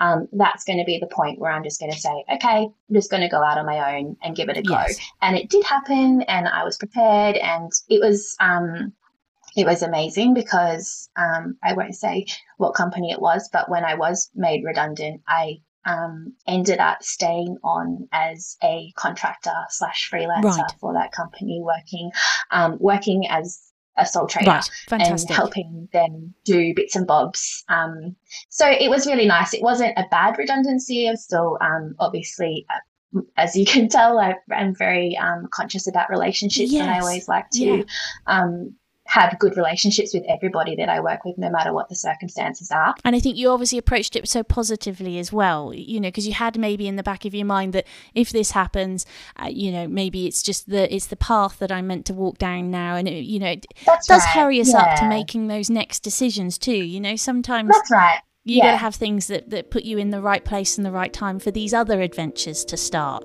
um, 0.00 0.28
that's 0.32 0.64
going 0.64 0.78
to 0.78 0.84
be 0.84 0.98
the 0.98 1.06
point 1.06 1.38
where 1.38 1.52
I'm 1.52 1.64
just 1.64 1.80
going 1.80 1.92
to 1.92 1.98
say, 1.98 2.24
okay, 2.34 2.66
I'm 2.66 2.94
just 2.94 3.10
going 3.10 3.22
to 3.22 3.28
go 3.28 3.42
out 3.42 3.58
on 3.58 3.66
my 3.66 3.96
own 3.96 4.16
and 4.22 4.36
give 4.36 4.48
it 4.48 4.58
a 4.58 4.62
yes. 4.64 4.96
go. 4.96 5.02
And 5.22 5.36
it 5.36 5.50
did 5.50 5.64
happen, 5.64 6.22
and 6.22 6.48
I 6.48 6.64
was 6.64 6.76
prepared, 6.76 7.36
and 7.36 7.70
it 7.88 8.00
was. 8.00 8.36
Um, 8.40 8.92
it 9.56 9.66
was 9.66 9.82
amazing 9.82 10.32
because 10.32 11.10
um, 11.16 11.56
I 11.60 11.72
won't 11.72 11.96
say 11.96 12.26
what 12.58 12.76
company 12.76 13.10
it 13.10 13.20
was, 13.20 13.48
but 13.52 13.68
when 13.68 13.84
I 13.84 13.96
was 13.96 14.30
made 14.32 14.62
redundant, 14.64 15.22
I 15.26 15.60
um, 15.84 16.34
ended 16.46 16.78
up 16.78 17.02
staying 17.02 17.56
on 17.64 18.08
as 18.12 18.56
a 18.62 18.92
contractor 18.96 19.54
slash 19.68 20.10
freelancer 20.10 20.58
right. 20.58 20.72
for 20.80 20.92
that 20.94 21.12
company, 21.12 21.60
working 21.62 22.10
um, 22.50 22.76
working 22.80 23.26
as 23.28 23.60
a 23.96 24.06
sole 24.06 24.26
trader 24.26 24.50
right. 24.50 24.70
and 24.92 25.30
helping 25.30 25.88
them 25.92 26.34
do 26.44 26.74
bits 26.74 26.96
and 26.96 27.06
bobs. 27.06 27.64
Um, 27.68 28.16
so 28.48 28.68
it 28.68 28.88
was 28.88 29.06
really 29.06 29.26
nice. 29.26 29.52
It 29.52 29.62
wasn't 29.62 29.98
a 29.98 30.06
bad 30.10 30.38
redundancy. 30.38 31.08
I'm 31.08 31.16
still 31.16 31.58
um, 31.60 31.94
obviously. 31.98 32.66
Uh, 32.70 32.78
as 33.36 33.56
you 33.56 33.66
can 33.66 33.88
tell, 33.96 34.20
I, 34.20 34.36
am 34.52 34.72
very 34.72 35.16
um, 35.16 35.48
conscious 35.50 35.88
about 35.88 36.10
relationships, 36.10 36.70
yes. 36.70 36.82
and 36.82 36.90
I 36.90 37.00
always 37.00 37.26
like 37.26 37.50
to 37.54 37.64
yeah 37.64 37.82
um, 38.26 38.76
have 39.10 39.36
good 39.40 39.56
relationships 39.56 40.14
with 40.14 40.22
everybody 40.28 40.76
that 40.76 40.88
I 40.88 41.00
work 41.00 41.24
with, 41.24 41.36
no 41.36 41.50
matter 41.50 41.72
what 41.72 41.88
the 41.88 41.96
circumstances 41.96 42.70
are. 42.70 42.94
And 43.04 43.16
I 43.16 43.20
think 43.20 43.36
you 43.36 43.50
obviously 43.50 43.76
approached 43.76 44.14
it 44.14 44.28
so 44.28 44.44
positively 44.44 45.18
as 45.18 45.32
well, 45.32 45.74
you 45.74 46.00
know, 46.00 46.08
because 46.08 46.28
you 46.28 46.32
had 46.32 46.56
maybe 46.56 46.86
in 46.86 46.94
the 46.94 47.02
back 47.02 47.24
of 47.24 47.34
your 47.34 47.46
mind 47.46 47.72
that 47.72 47.86
if 48.14 48.30
this 48.30 48.52
happens, 48.52 49.04
uh, 49.36 49.48
you 49.48 49.72
know, 49.72 49.88
maybe 49.88 50.28
it's 50.28 50.44
just 50.44 50.70
the 50.70 50.92
it's 50.94 51.06
the 51.06 51.16
path 51.16 51.58
that 51.58 51.72
I'm 51.72 51.88
meant 51.88 52.06
to 52.06 52.14
walk 52.14 52.38
down 52.38 52.70
now, 52.70 52.94
and 52.94 53.08
it, 53.08 53.24
you 53.24 53.40
know, 53.40 53.50
it 53.50 53.66
That's 53.84 54.06
does 54.06 54.22
right. 54.22 54.34
hurry 54.34 54.60
us 54.60 54.72
yeah. 54.72 54.78
up 54.78 54.98
to 55.00 55.08
making 55.08 55.48
those 55.48 55.68
next 55.68 56.00
decisions 56.00 56.56
too. 56.56 56.72
You 56.72 57.00
know, 57.00 57.16
sometimes 57.16 57.70
That's 57.70 57.90
right. 57.90 58.20
You 58.44 58.58
yeah. 58.58 58.66
got 58.66 58.70
to 58.72 58.76
have 58.78 58.94
things 58.94 59.26
that, 59.26 59.50
that 59.50 59.70
put 59.70 59.82
you 59.82 59.98
in 59.98 60.10
the 60.10 60.22
right 60.22 60.44
place 60.44 60.78
and 60.78 60.86
the 60.86 60.92
right 60.92 61.12
time 61.12 61.38
for 61.40 61.50
these 61.50 61.74
other 61.74 62.00
adventures 62.00 62.64
to 62.66 62.76
start 62.76 63.24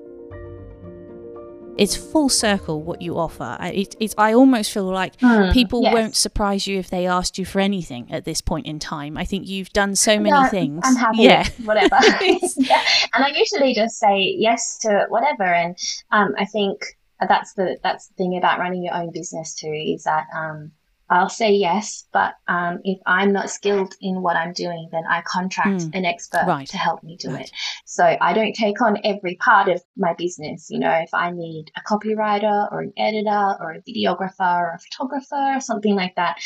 it's 1.76 1.96
full 1.96 2.28
circle 2.28 2.82
what 2.82 3.02
you 3.02 3.18
offer. 3.18 3.56
It, 3.60 3.94
it's 4.00 4.14
I 4.16 4.32
almost 4.32 4.72
feel 4.72 4.84
like 4.84 5.18
mm, 5.18 5.52
people 5.52 5.82
yes. 5.82 5.94
won't 5.94 6.16
surprise 6.16 6.66
you 6.66 6.78
if 6.78 6.90
they 6.90 7.06
asked 7.06 7.38
you 7.38 7.44
for 7.44 7.60
anything 7.60 8.10
at 8.12 8.24
this 8.24 8.40
point 8.40 8.66
in 8.66 8.78
time. 8.78 9.16
I 9.16 9.24
think 9.24 9.46
you've 9.46 9.70
done 9.70 9.96
so 9.96 10.18
many 10.18 10.30
no, 10.30 10.48
things. 10.48 10.82
I'm 10.84 10.96
happy. 10.96 11.22
Yeah, 11.22 11.48
whatever. 11.64 11.96
yeah. 12.56 12.82
And 13.14 13.24
I 13.24 13.28
usually 13.34 13.74
just 13.74 13.98
say 13.98 14.34
yes 14.38 14.78
to 14.78 15.06
whatever. 15.08 15.44
And 15.44 15.76
um, 16.10 16.34
I 16.38 16.44
think 16.46 16.96
that's 17.26 17.54
the 17.54 17.78
that's 17.82 18.08
the 18.08 18.14
thing 18.14 18.36
about 18.36 18.58
running 18.58 18.82
your 18.82 18.94
own 18.94 19.10
business 19.10 19.54
too 19.54 19.72
is 19.72 20.04
that 20.04 20.26
um, 20.34 20.72
I'll 21.08 21.28
say 21.28 21.52
yes, 21.52 22.06
but 22.12 22.34
um, 22.48 22.80
if 22.82 22.98
I'm 23.06 23.32
not 23.32 23.50
skilled 23.50 23.94
in 24.00 24.22
what 24.22 24.36
I'm 24.36 24.52
doing, 24.52 24.88
then 24.90 25.04
I 25.08 25.22
contract 25.22 25.82
mm. 25.82 25.94
an 25.94 26.04
expert 26.04 26.44
right. 26.46 26.66
to 26.68 26.76
help 26.76 27.02
me 27.04 27.16
do 27.16 27.30
right. 27.30 27.42
it. 27.42 27.50
So 27.84 28.16
I 28.20 28.32
don't 28.32 28.54
take 28.54 28.80
on 28.82 28.98
every 29.04 29.36
part 29.36 29.68
of 29.68 29.80
my 29.96 30.14
business. 30.14 30.66
You 30.68 30.80
know, 30.80 30.90
if 30.92 31.14
I 31.14 31.30
need 31.30 31.70
a 31.76 31.80
copywriter 31.82 32.72
or 32.72 32.80
an 32.80 32.92
editor 32.96 33.54
or 33.60 33.72
a 33.72 33.82
videographer 33.82 34.60
or 34.60 34.74
a 34.74 34.78
photographer 34.78 35.56
or 35.56 35.60
something 35.60 35.94
like 35.94 36.16
that, 36.16 36.38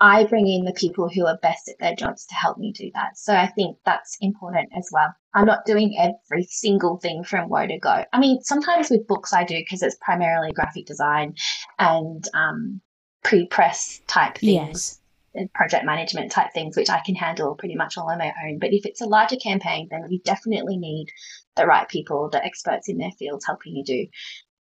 I 0.00 0.24
bring 0.24 0.48
in 0.48 0.64
the 0.64 0.72
people 0.72 1.08
who 1.08 1.26
are 1.26 1.38
best 1.40 1.68
at 1.68 1.78
their 1.78 1.94
jobs 1.94 2.26
to 2.26 2.34
help 2.34 2.58
me 2.58 2.72
do 2.72 2.90
that. 2.94 3.16
So 3.16 3.34
I 3.34 3.46
think 3.46 3.78
that's 3.84 4.16
important 4.20 4.68
as 4.76 4.88
well. 4.92 5.12
I'm 5.34 5.46
not 5.46 5.64
doing 5.66 5.96
every 5.98 6.44
single 6.44 6.98
thing 6.98 7.24
from 7.24 7.48
where 7.48 7.66
to 7.66 7.78
go. 7.78 8.04
I 8.12 8.18
mean, 8.18 8.42
sometimes 8.42 8.90
with 8.90 9.06
books 9.06 9.32
I 9.32 9.44
do 9.44 9.56
because 9.56 9.82
it's 9.82 9.96
primarily 10.00 10.52
graphic 10.52 10.86
design 10.86 11.34
and 11.78 12.26
um, 12.34 12.80
pre-press 13.24 14.00
type 14.06 14.38
things. 14.38 14.52
Yes. 14.52 15.00
And 15.36 15.52
project 15.52 15.84
management 15.84 16.30
type 16.30 16.52
things, 16.54 16.76
which 16.76 16.90
I 16.90 17.00
can 17.04 17.16
handle 17.16 17.56
pretty 17.56 17.74
much 17.74 17.98
all 17.98 18.08
on 18.08 18.18
my 18.18 18.32
own. 18.46 18.60
But 18.60 18.72
if 18.72 18.86
it's 18.86 19.00
a 19.00 19.06
larger 19.06 19.34
campaign, 19.34 19.88
then 19.90 20.06
we 20.08 20.20
definitely 20.20 20.76
need 20.76 21.08
the 21.56 21.66
right 21.66 21.88
people, 21.88 22.28
the 22.30 22.44
experts 22.44 22.88
in 22.88 22.98
their 22.98 23.10
fields 23.10 23.44
helping 23.44 23.74
you 23.74 23.82
do 23.82 24.06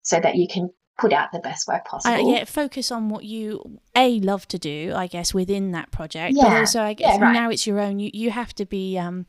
so 0.00 0.18
that 0.18 0.36
you 0.36 0.48
can 0.48 0.70
put 0.96 1.12
out 1.12 1.32
the 1.32 1.40
best 1.40 1.66
work 1.66 1.84
possible. 1.84 2.14
Uh, 2.14 2.32
yeah, 2.32 2.44
focus 2.44 2.92
on 2.92 3.08
what 3.08 3.24
you 3.24 3.80
a 3.96 4.20
love 4.20 4.46
to 4.48 4.58
do, 4.58 4.92
I 4.94 5.06
guess, 5.06 5.34
within 5.34 5.72
that 5.72 5.90
project. 5.90 6.36
Yeah. 6.36 6.44
But 6.44 6.52
also, 6.58 6.82
I 6.82 6.94
guess 6.94 7.16
yeah, 7.16 7.24
right. 7.24 7.32
now 7.32 7.50
it's 7.50 7.66
your 7.66 7.80
own. 7.80 7.98
You 7.98 8.10
you 8.12 8.30
have 8.30 8.54
to 8.54 8.64
be 8.64 8.96
um, 8.96 9.26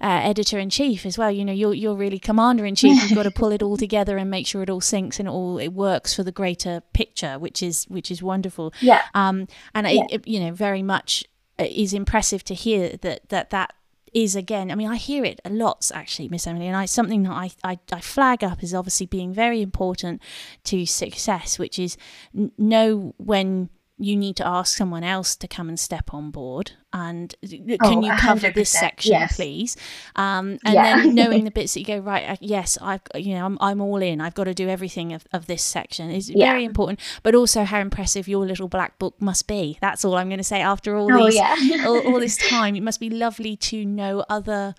uh, 0.00 0.20
editor 0.22 0.58
in 0.58 0.70
chief 0.70 1.04
as 1.04 1.18
well. 1.18 1.30
You 1.30 1.44
know, 1.44 1.52
you're 1.52 1.74
you're 1.74 1.96
really 1.96 2.18
commander 2.18 2.64
in 2.64 2.74
chief. 2.74 3.02
You've 3.02 3.14
got 3.14 3.24
to 3.24 3.30
pull 3.30 3.52
it 3.52 3.62
all 3.62 3.76
together 3.88 4.16
and 4.16 4.30
make 4.30 4.46
sure 4.46 4.62
it 4.62 4.70
all 4.70 4.80
syncs 4.80 5.18
and 5.18 5.28
it 5.28 5.32
all 5.32 5.58
it 5.58 5.72
works 5.72 6.14
for 6.14 6.22
the 6.22 6.32
greater 6.32 6.82
picture, 6.92 7.38
which 7.38 7.62
is 7.62 7.84
which 7.84 8.10
is 8.10 8.22
wonderful. 8.22 8.72
Yeah. 8.80 9.02
Um, 9.14 9.48
and 9.74 9.86
yeah. 9.88 10.04
It, 10.04 10.12
it, 10.12 10.28
you 10.28 10.40
know, 10.40 10.52
very 10.52 10.82
much 10.82 11.24
uh, 11.58 11.66
is 11.68 11.92
impressive 11.94 12.44
to 12.44 12.54
hear 12.54 12.96
that 12.98 13.28
that 13.28 13.50
that 13.50 13.74
is 14.12 14.36
again 14.36 14.70
i 14.70 14.74
mean 14.74 14.88
i 14.88 14.96
hear 14.96 15.24
it 15.24 15.40
a 15.44 15.50
lot 15.50 15.90
actually 15.94 16.28
miss 16.28 16.46
emily 16.46 16.66
and 16.66 16.76
i 16.76 16.84
something 16.84 17.22
that 17.22 17.32
I, 17.32 17.50
I, 17.64 17.78
I 17.92 18.00
flag 18.00 18.42
up 18.44 18.62
is 18.62 18.74
obviously 18.74 19.06
being 19.06 19.32
very 19.32 19.62
important 19.62 20.22
to 20.64 20.86
success 20.86 21.58
which 21.58 21.78
is 21.78 21.96
know 22.32 23.14
when 23.18 23.70
you 23.98 24.16
need 24.16 24.36
to 24.36 24.46
ask 24.46 24.76
someone 24.76 25.02
else 25.02 25.34
to 25.36 25.48
come 25.48 25.68
and 25.68 25.78
step 25.78 26.14
on 26.14 26.30
board 26.30 26.72
and 26.92 27.34
can 27.42 27.76
oh, 27.82 28.02
you 28.02 28.12
cover 28.16 28.50
this 28.50 28.70
section 28.70 29.12
yes. 29.12 29.36
please 29.36 29.76
um, 30.16 30.58
and 30.64 30.74
yeah. 30.74 30.96
then 30.96 31.14
knowing 31.14 31.44
the 31.44 31.50
bits 31.50 31.74
that 31.74 31.80
you 31.80 31.86
go 31.86 31.98
right 31.98 32.30
uh, 32.30 32.36
yes 32.40 32.78
i've 32.80 33.02
you 33.14 33.34
know 33.34 33.44
I'm, 33.44 33.58
I'm 33.60 33.80
all 33.80 34.00
in 34.00 34.20
i've 34.20 34.34
got 34.34 34.44
to 34.44 34.54
do 34.54 34.68
everything 34.68 35.12
of, 35.12 35.26
of 35.32 35.46
this 35.46 35.62
section 35.62 36.10
is 36.10 36.30
yeah. 36.30 36.50
very 36.50 36.64
important 36.64 37.00
but 37.22 37.34
also 37.34 37.64
how 37.64 37.80
impressive 37.80 38.28
your 38.28 38.46
little 38.46 38.68
black 38.68 38.98
book 38.98 39.20
must 39.20 39.46
be 39.46 39.78
that's 39.80 40.04
all 40.04 40.16
i'm 40.16 40.28
going 40.28 40.38
to 40.38 40.44
say 40.44 40.62
after 40.62 40.96
all 40.96 41.12
oh, 41.12 41.24
these 41.26 41.34
yeah. 41.34 41.84
all, 41.86 42.00
all 42.06 42.20
this 42.20 42.36
time 42.48 42.76
it 42.76 42.82
must 42.82 43.00
be 43.00 43.10
lovely 43.10 43.56
to 43.56 43.84
know 43.84 44.24
other 44.28 44.74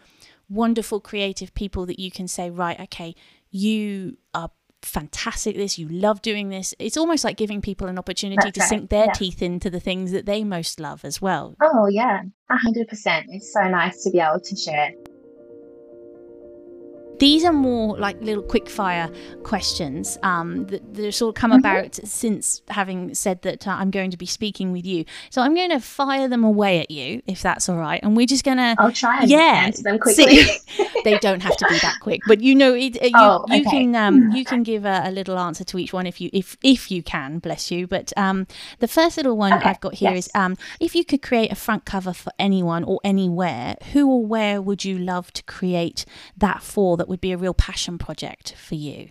wonderful 0.50 1.00
creative 1.00 1.54
people 1.54 1.86
that 1.86 2.00
you 2.00 2.10
can 2.10 2.28
say 2.28 2.50
right 2.50 2.80
okay 2.80 3.14
you 3.52 4.18
fantastic 4.82 5.56
this 5.56 5.78
you 5.78 5.88
love 5.90 6.22
doing 6.22 6.50
this 6.50 6.74
it's 6.80 6.98
almost 6.98 7.24
like 7.24 7.38
giving 7.38 7.62
people 7.62 7.88
an 7.88 8.00
opportunity 8.00 8.38
That's 8.42 8.54
to 8.54 8.60
right. 8.62 8.70
sink 8.70 8.90
their 8.90 9.06
yeah. 9.06 9.14
teeth 9.14 9.42
into 9.42 9.70
the 9.70 9.80
things 9.80 10.12
that 10.12 10.26
they 10.26 10.44
most 10.44 10.80
love 10.80 11.04
as 11.04 11.22
well 11.22 11.56
oh 11.62 11.88
yeah 11.88 12.22
100% 12.50 13.26
it's 13.30 13.54
so 13.54 13.68
nice 13.68 14.04
to 14.04 14.10
be 14.10 14.20
able 14.20 14.40
to 14.40 14.56
share 14.56 14.92
these 17.20 17.44
are 17.44 17.54
more 17.54 17.98
like 17.98 18.20
little 18.22 18.44
quick 18.44 18.70
fire 18.70 19.10
questions 19.44 20.18
um, 20.24 20.66
that, 20.68 20.94
that 20.94 21.12
sort 21.14 21.36
of 21.36 21.40
come 21.40 21.52
mm-hmm. 21.52 21.60
about 21.60 21.96
since 21.96 22.62
having 22.70 23.14
said 23.14 23.42
that 23.44 23.68
uh, 23.68 23.72
I'm 23.72 23.92
going 23.92 24.12
to 24.12 24.18
be 24.18 24.26
speaking 24.26 24.72
with 24.72 24.86
you. 24.86 25.06
So 25.30 25.42
I'm 25.42 25.54
going 25.54 25.70
to 25.70 25.80
fire 25.80 26.28
them 26.28 26.44
away 26.44 26.80
at 26.80 26.92
you, 26.92 27.22
if 27.28 27.42
that's 27.42 27.70
all 27.70 27.78
right. 27.78 28.00
And 28.02 28.16
we're 28.16 28.28
just 28.28 28.44
going 28.44 28.58
to. 28.58 28.76
I'll 28.80 28.92
try 28.92 29.22
and 29.22 29.30
yeah, 29.30 29.64
answer 29.66 29.84
them 29.84 30.00
quickly. 30.00 30.44
they 31.04 31.18
don't 31.20 31.42
have 31.42 31.58
to 31.58 31.68
be 31.70 31.78
that 31.80 31.98
quick, 32.02 32.22
but 32.28 32.42
you 32.42 32.56
know, 32.56 32.74
it, 32.74 32.98
uh, 33.02 33.06
you, 33.06 33.12
oh, 33.16 33.44
okay. 33.44 33.58
you 33.58 33.64
can 33.66 33.96
um, 33.96 34.32
you 34.32 34.46
can 34.52 34.64
give 34.64 34.86
a, 34.86 35.04
a, 35.06 35.12
little 35.12 35.38
answer 35.38 35.64
to 35.64 35.78
each 35.78 35.92
one 35.92 36.08
if 36.08 36.22
you 36.22 36.30
if 36.32 36.58
if 36.64 36.90
you 36.90 37.04
can, 37.04 37.40
bless 37.40 37.72
you. 37.72 37.88
But 37.88 38.14
um, 38.18 38.48
the 38.80 38.88
first 38.88 39.18
little 39.18 39.36
one 39.36 39.54
okay. 39.54 39.70
I've 39.70 39.82
got 39.82 39.96
here 39.96 40.12
yes. 40.12 40.28
is 40.28 40.32
um, 40.36 40.56
if 40.80 40.96
you 40.96 41.04
could 41.04 41.22
create 41.22 41.52
a 41.52 41.56
front 41.56 41.86
cover 41.86 42.14
for 42.14 42.32
anyone 42.40 42.84
or 42.84 43.00
anywhere, 43.04 43.76
who 43.92 44.10
or 44.10 44.26
where 44.26 44.62
would 44.62 44.86
you 44.86 44.98
love 44.98 45.34
to 45.34 45.44
create 45.44 46.06
that 46.38 46.64
for? 46.64 46.96
That 46.96 47.09
would 47.10 47.22
be 47.22 47.32
a 47.32 47.38
real 47.38 47.54
passion 47.54 47.98
project 47.98 48.56
for 48.56 48.76
you? 48.76 49.10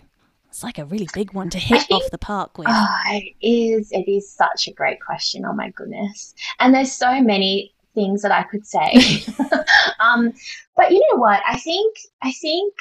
It's 0.49 0.63
like 0.63 0.79
a 0.79 0.85
really 0.85 1.09
big 1.13 1.35
one 1.35 1.51
to 1.51 1.59
hit 1.59 1.83
think, 1.83 2.03
off 2.03 2.11
the 2.11 2.19
park 2.19 2.57
with. 2.57 2.69
Oh, 2.71 2.97
it 3.09 3.35
is. 3.43 3.93
It 3.93 4.09
is 4.11 4.33
such 4.33 4.67
a 4.67 4.73
great 4.73 5.01
question. 5.01 5.45
Oh 5.45 5.53
my 5.53 5.71
goodness. 5.71 6.35
And 6.59 6.75
there's 6.75 6.93
so 6.93 7.21
many 7.21 7.75
things 7.95 8.23
that 8.23 8.33
I 8.33 8.45
could 8.45 8.67
say. 8.67 8.93
um, 10.01 10.33
but 10.77 10.91
you 10.91 11.01
know 11.11 11.19
what? 11.19 11.43
I 11.47 11.59
think 11.59 11.97
I 12.23 12.33
think 12.33 12.75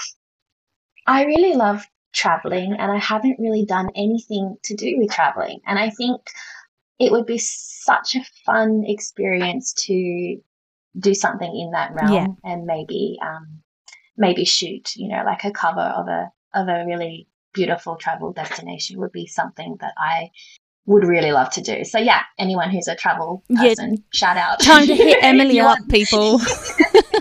I 1.07 1.25
really 1.25 1.55
love 1.55 1.85
traveling, 2.13 2.73
and 2.73 2.91
I 2.91 2.97
haven't 2.97 3.39
really 3.39 3.65
done 3.65 3.89
anything 3.95 4.57
to 4.63 4.75
do 4.75 4.95
with 4.97 5.11
traveling. 5.11 5.59
And 5.65 5.77
I 5.77 5.89
think 5.89 6.21
it 6.99 7.11
would 7.11 7.25
be 7.25 7.37
such 7.37 8.15
a 8.15 8.25
fun 8.45 8.83
experience 8.87 9.73
to 9.73 10.37
do 10.99 11.13
something 11.13 11.59
in 11.59 11.71
that 11.71 11.93
realm, 11.93 12.13
yeah. 12.13 12.51
and 12.51 12.65
maybe 12.65 13.19
um, 13.21 13.61
maybe 14.17 14.45
shoot, 14.45 14.95
you 14.95 15.07
know, 15.07 15.23
like 15.25 15.43
a 15.43 15.51
cover 15.51 15.81
of 15.81 16.07
a 16.07 16.31
of 16.53 16.67
a 16.67 16.85
really 16.85 17.27
beautiful 17.53 17.95
travel 17.95 18.33
destination 18.33 18.99
would 18.99 19.11
be 19.11 19.27
something 19.27 19.77
that 19.81 19.93
I 19.97 20.31
would 20.85 21.03
really 21.03 21.31
love 21.31 21.49
to 21.51 21.61
do. 21.61 21.83
So 21.83 21.99
yeah, 21.99 22.21
anyone 22.39 22.69
who's 22.69 22.87
a 22.87 22.95
travel 22.95 23.43
person, 23.55 23.93
yeah. 23.93 23.99
shout 24.13 24.37
out. 24.37 24.59
Time 24.59 24.87
to 24.87 24.95
hit 24.95 25.17
Emily 25.23 25.59
up, 25.59 25.79
people. 25.89 26.39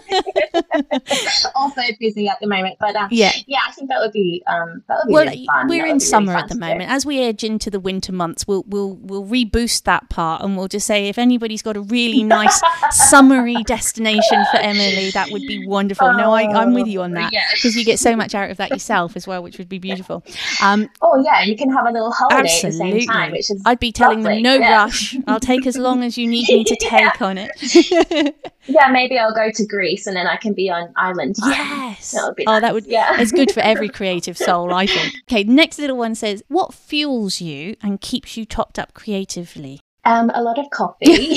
also 1.55 1.83
busy 1.99 2.29
at 2.29 2.39
the 2.41 2.47
moment, 2.47 2.77
but 2.81 2.97
uh, 2.97 3.09
yeah, 3.11 3.33
yeah, 3.47 3.61
I 3.67 3.73
think 3.73 3.89
that 3.89 3.99
would 4.01 4.13
be 4.13 4.43
um, 4.47 4.83
that 4.89 4.99
would 4.99 5.09
be 5.09 5.15
well, 5.15 5.25
really 5.25 5.47
fun. 5.47 5.69
We're 5.69 5.85
that 5.85 5.91
in 5.91 6.01
summer 6.01 6.33
really 6.33 6.43
at 6.43 6.49
the 6.49 6.57
moment. 6.57 6.91
As 6.91 7.07
we 7.07 7.21
edge 7.21 7.45
into 7.45 7.71
the 7.71 7.81
winter 7.81 8.13
months, 8.13 8.47
we'll 8.47 8.65
we'll 8.67 8.95
we'll 8.95 9.25
reboost 9.25 9.85
that 9.85 10.09
part, 10.09 10.43
and 10.43 10.57
we'll 10.57 10.69
just 10.69 10.87
say 10.87 11.09
if 11.09 11.19
anybody's 11.19 11.63
got 11.63 11.77
a 11.77 11.81
really 11.81 12.23
nice 12.23 12.61
summery 12.91 13.63
destination 13.65 14.45
for 14.51 14.59
Emily, 14.59 15.11
that 15.11 15.31
would 15.31 15.43
be 15.43 15.67
wonderful. 15.67 16.09
Oh, 16.09 16.13
no, 16.13 16.33
I, 16.33 16.43
I'm 16.43 16.75
with 16.75 16.87
you 16.87 17.03
on 17.03 17.13
that 17.13 17.33
because 17.55 17.77
you 17.77 17.85
get 17.85 17.99
so 17.99 18.17
much 18.17 18.35
out 18.35 18.51
of 18.51 18.57
that 18.59 18.71
yourself 18.71 19.17
as 19.17 19.27
well, 19.27 19.43
which 19.43 19.59
would 19.59 19.69
be 19.69 19.79
beautiful. 19.79 20.25
Um, 20.63 20.89
oh 21.03 21.23
yeah, 21.25 21.43
you 21.43 21.57
can 21.57 21.71
have 21.71 21.87
a 21.87 21.91
little 21.91 22.13
holiday 22.13 22.49
absolutely. 22.49 22.69
at 22.69 22.95
the 22.95 23.01
same 23.01 23.09
time, 23.09 23.33
which 23.33 23.51
is 23.51 23.63
I'd 23.65 23.81
be 23.81 23.93
telling 23.93 24.23
lovely. 24.23 24.43
them 24.43 24.43
no 24.43 24.55
yeah. 24.55 24.83
rush. 24.83 25.17
I'll 25.27 25.41
take 25.41 25.67
as 25.67 25.77
long 25.77 26.03
as 26.03 26.17
you 26.17 26.27
need 26.27 26.49
me 26.49 26.65
to 26.65 26.77
take 26.81 27.21
yeah. 27.21 27.27
on 27.27 27.39
it. 27.39 28.53
Yeah, 28.67 28.89
maybe 28.89 29.19
I'll 29.19 29.35
go 29.35 29.51
to 29.51 29.67
Greece 29.67 30.07
and 30.07 30.17
then 30.17 30.27
I 30.27 30.37
can 30.37 30.53
be 30.53 30.71
on 30.71 30.93
island 30.97 31.37
time. 31.41 31.51
Yes. 31.51 32.13
That 32.13 32.27
would 32.27 32.37
be 32.37 32.47
oh, 32.47 32.53
nice. 32.53 32.63
that 32.63 32.75
would. 32.75 32.87
Yeah. 32.87 33.21
It's 33.21 33.33
good 33.33 33.53
for 33.53 33.61
every 33.61 33.89
creative 33.99 34.37
soul, 34.37 34.73
I 34.73 34.87
think. 34.87 35.15
Okay, 35.31 35.45
next 35.45 35.79
little 35.79 35.97
one 35.97 36.15
says, 36.15 36.43
"What 36.49 36.75
fuels 36.75 37.41
you 37.41 37.77
and 37.83 38.01
keeps 38.01 38.37
you 38.37 38.45
topped 38.45 38.79
up 38.79 38.95
creatively?" 38.95 39.81
Um, 40.05 40.31
a 40.35 40.43
lot 40.43 40.59
of 40.59 40.71
coffee. 40.71 41.37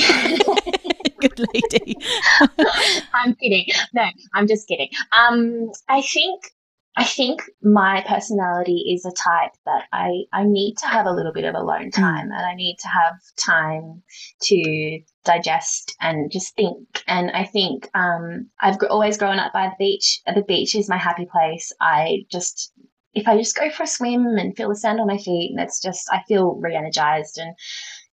Good 1.20 1.38
lady. 1.38 1.96
I'm 3.12 3.34
kidding. 3.34 3.66
No, 3.92 4.06
I'm 4.32 4.46
just 4.46 4.66
kidding. 4.68 4.88
Um, 5.12 5.70
I 5.88 6.00
think 6.02 6.52
I 6.96 7.04
think 7.04 7.42
my 7.62 8.04
personality 8.06 8.92
is 8.92 9.04
a 9.04 9.12
type 9.12 9.52
that 9.64 9.84
I, 9.92 10.24
I 10.32 10.44
need 10.44 10.76
to 10.78 10.86
have 10.86 11.06
a 11.06 11.12
little 11.12 11.32
bit 11.32 11.44
of 11.44 11.54
alone 11.54 11.90
time 11.90 12.28
mm. 12.28 12.36
and 12.36 12.46
I 12.46 12.54
need 12.54 12.78
to 12.80 12.88
have 12.88 13.14
time 13.36 14.02
to 14.42 15.00
digest 15.24 15.94
and 16.00 16.32
just 16.32 16.54
think. 16.56 17.02
And 17.06 17.30
I 17.30 17.44
think 17.44 17.88
um, 17.94 18.50
I've 18.60 18.78
always 18.90 19.16
grown 19.16 19.38
up 19.38 19.52
by 19.52 19.68
the 19.68 19.76
beach. 19.78 20.20
The 20.26 20.42
beach 20.42 20.74
is 20.74 20.88
my 20.88 20.98
happy 20.98 21.26
place. 21.30 21.72
I 21.80 22.24
just, 22.30 22.72
if 23.14 23.28
I 23.28 23.36
just 23.36 23.56
go 23.56 23.70
for 23.70 23.84
a 23.84 23.86
swim 23.86 24.26
and 24.26 24.56
feel 24.56 24.68
the 24.68 24.76
sand 24.76 25.00
on 25.00 25.06
my 25.06 25.18
feet, 25.18 25.52
and 25.52 25.60
it's 25.60 25.80
just, 25.80 26.08
I 26.12 26.22
feel 26.26 26.56
re 26.56 26.74
energized. 26.74 27.38
And 27.38 27.54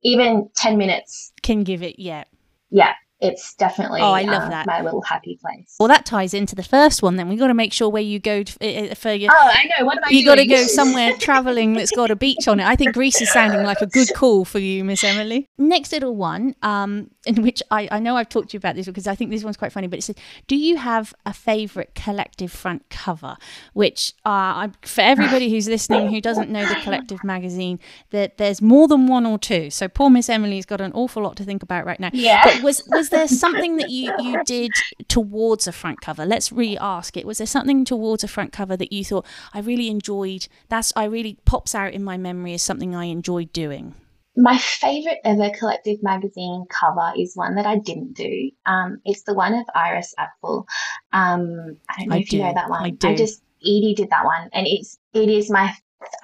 even 0.03 0.49
10 0.55 0.77
minutes 0.77 1.31
can 1.43 1.63
give 1.63 1.81
it, 1.81 1.97
yeah. 1.97 2.25
Yeah, 2.71 2.93
it's 3.25 3.53
definitely 3.55 4.01
oh, 4.01 4.11
I 4.11 4.23
love 4.23 4.43
uh, 4.43 4.49
that. 4.49 4.67
my 4.67 4.81
little 4.81 5.01
happy 5.01 5.37
place. 5.41 5.75
Well, 5.79 5.89
that 5.89 6.05
ties 6.05 6.33
into 6.33 6.55
the 6.55 6.63
first 6.63 7.01
one. 7.01 7.15
Then 7.15 7.29
we 7.29 7.35
got 7.35 7.47
to 7.47 7.53
make 7.53 7.73
sure 7.73 7.89
where 7.89 8.01
you 8.01 8.19
go 8.19 8.43
to, 8.43 8.91
uh, 8.91 8.95
for 8.95 9.13
your. 9.13 9.31
Oh, 9.33 9.51
I 9.53 9.65
know. 9.65 9.85
What 9.85 9.97
am 9.97 10.03
I? 10.05 10.09
You 10.09 10.25
got 10.25 10.35
to 10.35 10.45
go 10.45 10.63
somewhere 10.63 11.13
traveling 11.17 11.73
that's 11.73 11.91
got 11.91 12.11
a 12.11 12.15
beach 12.15 12.47
on 12.47 12.59
it. 12.59 12.65
I 12.65 12.75
think 12.75 12.93
Greece 12.93 13.21
is 13.21 13.31
sounding 13.31 13.63
like 13.63 13.81
a 13.81 13.87
good 13.87 14.09
call 14.15 14.45
for 14.45 14.59
you, 14.59 14.83
Miss 14.83 15.03
Emily. 15.03 15.49
Next 15.57 15.91
little 15.91 16.15
one, 16.15 16.55
um, 16.61 17.11
in 17.25 17.41
which 17.41 17.61
I, 17.71 17.87
I 17.91 17.99
know 17.99 18.15
I've 18.17 18.29
talked 18.29 18.49
to 18.49 18.53
you 18.53 18.59
about 18.59 18.75
this 18.75 18.85
because 18.85 19.07
I 19.07 19.15
think 19.15 19.31
this 19.31 19.43
one's 19.43 19.57
quite 19.57 19.71
funny. 19.71 19.87
But 19.87 19.99
it 19.99 20.03
says, 20.03 20.15
"Do 20.47 20.55
you 20.55 20.77
have 20.77 21.13
a 21.25 21.33
favourite 21.33 21.95
collective 21.95 22.51
front 22.51 22.89
cover?" 22.89 23.37
Which 23.73 24.13
uh, 24.25 24.69
for 24.81 25.01
everybody 25.01 25.49
who's 25.49 25.67
listening 25.67 26.09
who 26.09 26.21
doesn't 26.21 26.49
know 26.49 26.65
the 26.65 26.75
collective 26.75 27.23
magazine, 27.23 27.79
that 28.11 28.37
there's 28.37 28.61
more 28.61 28.87
than 28.87 29.07
one 29.07 29.25
or 29.25 29.37
two. 29.37 29.69
So 29.69 29.87
poor 29.87 30.09
Miss 30.09 30.29
Emily's 30.29 30.65
got 30.65 30.81
an 30.81 30.91
awful 30.93 31.23
lot 31.23 31.35
to 31.37 31.43
think 31.43 31.63
about 31.63 31.85
right 31.85 31.99
now. 31.99 32.09
Yeah. 32.13 32.43
But 32.43 32.63
was 32.63 32.83
was 32.87 33.09
there 33.09 33.27
something 33.27 33.77
that 33.77 33.89
you 33.89 34.13
you 34.19 34.43
did 34.45 34.71
towards 35.07 35.67
a 35.67 35.71
front 35.71 36.01
cover? 36.01 36.25
Let's 36.25 36.51
re-ask 36.51 37.17
it. 37.17 37.25
Was 37.25 37.39
there 37.39 37.47
something 37.47 37.85
towards 37.85 38.23
a 38.23 38.27
front 38.27 38.51
cover 38.51 38.77
that 38.77 38.93
you 38.93 39.03
thought 39.03 39.25
I 39.53 39.59
really 39.59 39.89
enjoyed? 39.89 40.47
That's 40.69 40.93
I 40.95 41.05
really 41.05 41.37
pops 41.45 41.75
out 41.75 41.93
in 41.93 42.03
my 42.03 42.17
memory 42.17 42.53
as 42.53 42.61
something 42.61 42.95
I 42.95 43.05
enjoyed 43.05 43.51
doing. 43.53 43.95
My 44.37 44.57
favorite 44.57 45.19
ever 45.23 45.49
collective 45.57 46.03
magazine 46.03 46.65
cover 46.69 47.13
is 47.17 47.35
one 47.35 47.55
that 47.55 47.65
I 47.65 47.77
didn't 47.77 48.13
do. 48.13 48.51
Um, 48.65 48.99
it's 49.05 49.23
the 49.23 49.33
one 49.33 49.53
of 49.53 49.65
Iris 49.73 50.13
Apfel. 50.19 50.65
Um, 51.13 51.77
I 51.89 51.99
don't 51.99 52.09
know 52.09 52.15
I 52.15 52.19
if 52.19 52.29
do. 52.29 52.37
you 52.37 52.43
know 52.43 52.53
that 52.53 52.69
one. 52.69 52.83
I, 52.83 52.89
do. 52.89 53.07
I 53.07 53.15
just 53.15 53.41
Edie 53.61 53.93
did 53.95 54.09
that 54.09 54.25
one, 54.25 54.49
and 54.53 54.67
it's 54.67 54.97
it 55.13 55.29
is 55.29 55.49
my 55.49 55.73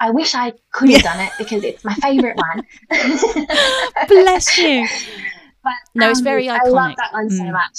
I 0.00 0.10
wish 0.10 0.34
I 0.34 0.52
could 0.72 0.90
have 0.90 1.02
done 1.02 1.20
it 1.20 1.32
because 1.38 1.64
it's 1.64 1.84
my 1.84 1.94
favorite 1.94 2.36
one. 2.36 2.62
Bless 4.08 4.58
you. 4.58 4.86
But 5.64 5.74
no, 5.94 6.10
it's 6.10 6.20
very 6.20 6.48
um, 6.48 6.58
iconic. 6.58 6.64
I 6.66 6.68
love 6.70 6.96
that 6.96 7.12
one 7.12 7.30
so 7.30 7.44
Mm. 7.44 7.52
much. 7.52 7.78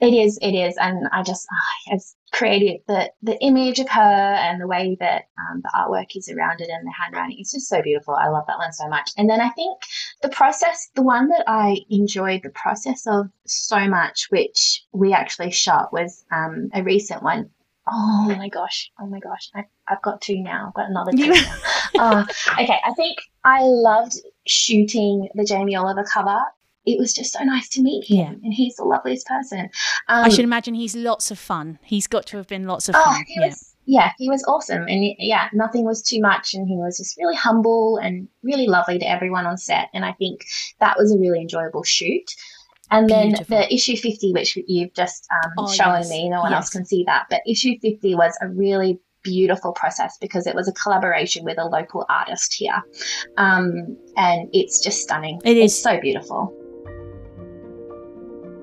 It 0.00 0.14
is, 0.14 0.38
it 0.40 0.52
is, 0.52 0.76
and 0.78 1.08
I 1.12 1.22
just, 1.22 1.46
ah, 1.52 1.94
it's 1.94 2.16
creative. 2.32 2.80
The 2.86 3.12
the 3.22 3.38
image 3.42 3.80
of 3.80 3.88
her 3.90 4.00
and 4.00 4.58
the 4.58 4.66
way 4.66 4.96
that 4.98 5.24
um, 5.38 5.60
the 5.62 5.70
artwork 5.76 6.16
is 6.16 6.30
around 6.30 6.62
it 6.62 6.70
and 6.70 6.86
the 6.86 6.92
handwriting, 6.92 7.36
it's 7.38 7.52
just 7.52 7.68
so 7.68 7.82
beautiful. 7.82 8.14
I 8.14 8.28
love 8.28 8.44
that 8.46 8.56
one 8.56 8.72
so 8.72 8.88
much. 8.88 9.10
And 9.18 9.28
then 9.28 9.42
I 9.42 9.50
think 9.50 9.82
the 10.22 10.30
process, 10.30 10.88
the 10.94 11.02
one 11.02 11.28
that 11.28 11.44
I 11.46 11.80
enjoyed 11.90 12.42
the 12.42 12.50
process 12.50 13.06
of 13.06 13.26
so 13.46 13.86
much, 13.88 14.28
which 14.30 14.84
we 14.92 15.12
actually 15.12 15.50
shot, 15.50 15.92
was 15.92 16.24
um, 16.32 16.70
a 16.72 16.82
recent 16.82 17.22
one. 17.22 17.50
Oh 17.86 18.34
my 18.38 18.48
gosh! 18.48 18.90
Oh 18.98 19.06
my 19.06 19.18
gosh! 19.18 19.50
I, 19.54 19.64
I've 19.86 20.02
got 20.02 20.22
two 20.22 20.40
now. 20.40 20.68
I've 20.68 20.74
got 20.74 20.88
another 20.88 21.12
two. 21.12 21.34
Oh, 21.96 22.24
okay, 22.52 22.78
I 22.86 22.94
think 22.94 23.18
I 23.44 23.62
loved 23.62 24.16
shooting 24.46 25.28
the 25.34 25.44
Jamie 25.44 25.76
Oliver 25.76 26.04
cover. 26.04 26.40
It 26.86 26.98
was 26.98 27.12
just 27.12 27.32
so 27.34 27.44
nice 27.44 27.68
to 27.70 27.82
meet 27.82 28.06
him, 28.08 28.16
Yeah. 28.18 28.28
and 28.42 28.54
he's 28.54 28.76
the 28.76 28.84
loveliest 28.84 29.26
person. 29.26 29.68
Um, 30.08 30.24
I 30.24 30.28
should 30.30 30.44
imagine 30.44 30.74
he's 30.74 30.96
lots 30.96 31.30
of 31.30 31.38
fun. 31.38 31.78
He's 31.82 32.06
got 32.06 32.26
to 32.28 32.36
have 32.38 32.46
been 32.48 32.66
lots 32.66 32.88
of 32.88 32.94
Oh, 32.96 33.04
fun. 33.04 33.24
he 33.26 33.34
yeah. 33.38 33.46
was, 33.48 33.74
yeah, 33.84 34.12
he 34.18 34.28
was 34.30 34.42
awesome, 34.48 34.86
and 34.88 35.04
yeah, 35.18 35.48
nothing 35.52 35.84
was 35.84 36.00
too 36.02 36.20
much, 36.20 36.54
and 36.54 36.66
he 36.66 36.76
was 36.76 36.96
just 36.96 37.16
really 37.18 37.36
humble 37.36 37.98
and 37.98 38.28
really 38.42 38.66
lovely 38.66 38.98
to 38.98 39.08
everyone 39.08 39.44
on 39.46 39.58
set, 39.58 39.88
and 39.92 40.04
I 40.06 40.12
think 40.12 40.44
that 40.80 40.96
was 40.98 41.12
a 41.12 41.18
really 41.18 41.40
enjoyable 41.40 41.82
shoot. 41.82 42.34
And 42.92 43.08
then 43.08 43.28
Beautiful. 43.28 43.58
the 43.58 43.72
issue 43.74 43.96
fifty, 43.96 44.32
which 44.32 44.56
you've 44.66 44.94
just 44.94 45.28
um, 45.32 45.52
Oh, 45.58 45.70
shown 45.72 45.94
yes, 45.98 46.10
me, 46.10 46.28
no 46.28 46.40
one 46.40 46.50
yes. 46.50 46.56
else 46.62 46.70
can 46.70 46.84
see 46.86 47.04
that, 47.04 47.26
but 47.30 47.40
issue 47.46 47.78
fifty 47.80 48.14
was 48.16 48.36
a 48.42 48.48
really 48.48 48.98
beautiful 49.22 49.72
process 49.72 50.16
because 50.18 50.46
it 50.46 50.54
was 50.56 50.66
a 50.66 50.72
collaboration 50.72 51.44
with 51.44 51.58
a 51.58 51.64
local 51.66 52.04
artist 52.08 52.54
here, 52.54 52.82
um, 53.36 53.96
and 54.16 54.48
it's 54.52 54.82
just 54.82 55.02
stunning. 55.02 55.40
It 55.44 55.56
It's 55.58 55.80
so 55.80 56.00
beautiful. 56.00 56.56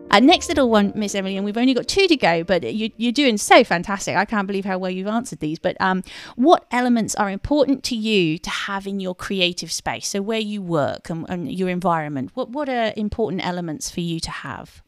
Uh, 0.09 0.19
next 0.19 0.49
little 0.49 0.69
one, 0.69 0.93
Miss 0.95 1.15
Emily, 1.15 1.37
and 1.37 1.45
we've 1.45 1.57
only 1.57 1.73
got 1.73 1.87
two 1.87 2.07
to 2.07 2.15
go, 2.15 2.43
but 2.43 2.63
you, 2.73 2.91
you're 2.97 3.11
doing 3.11 3.37
so 3.37 3.63
fantastic. 3.63 4.15
I 4.15 4.25
can't 4.25 4.47
believe 4.47 4.65
how 4.65 4.77
well 4.77 4.91
you've 4.91 5.07
answered 5.07 5.39
these. 5.39 5.59
But 5.59 5.75
um, 5.79 6.03
what 6.35 6.65
elements 6.71 7.15
are 7.15 7.29
important 7.29 7.83
to 7.85 7.95
you 7.95 8.37
to 8.39 8.49
have 8.49 8.87
in 8.87 8.99
your 8.99 9.15
creative 9.15 9.71
space? 9.71 10.07
So 10.07 10.21
where 10.21 10.39
you 10.39 10.61
work 10.61 11.09
and, 11.09 11.25
and 11.29 11.51
your 11.51 11.69
environment, 11.69 12.31
what 12.33 12.49
what 12.49 12.69
are 12.69 12.93
important 12.95 13.45
elements 13.45 13.89
for 13.91 14.01
you 14.01 14.19
to 14.21 14.31
have? 14.31 14.81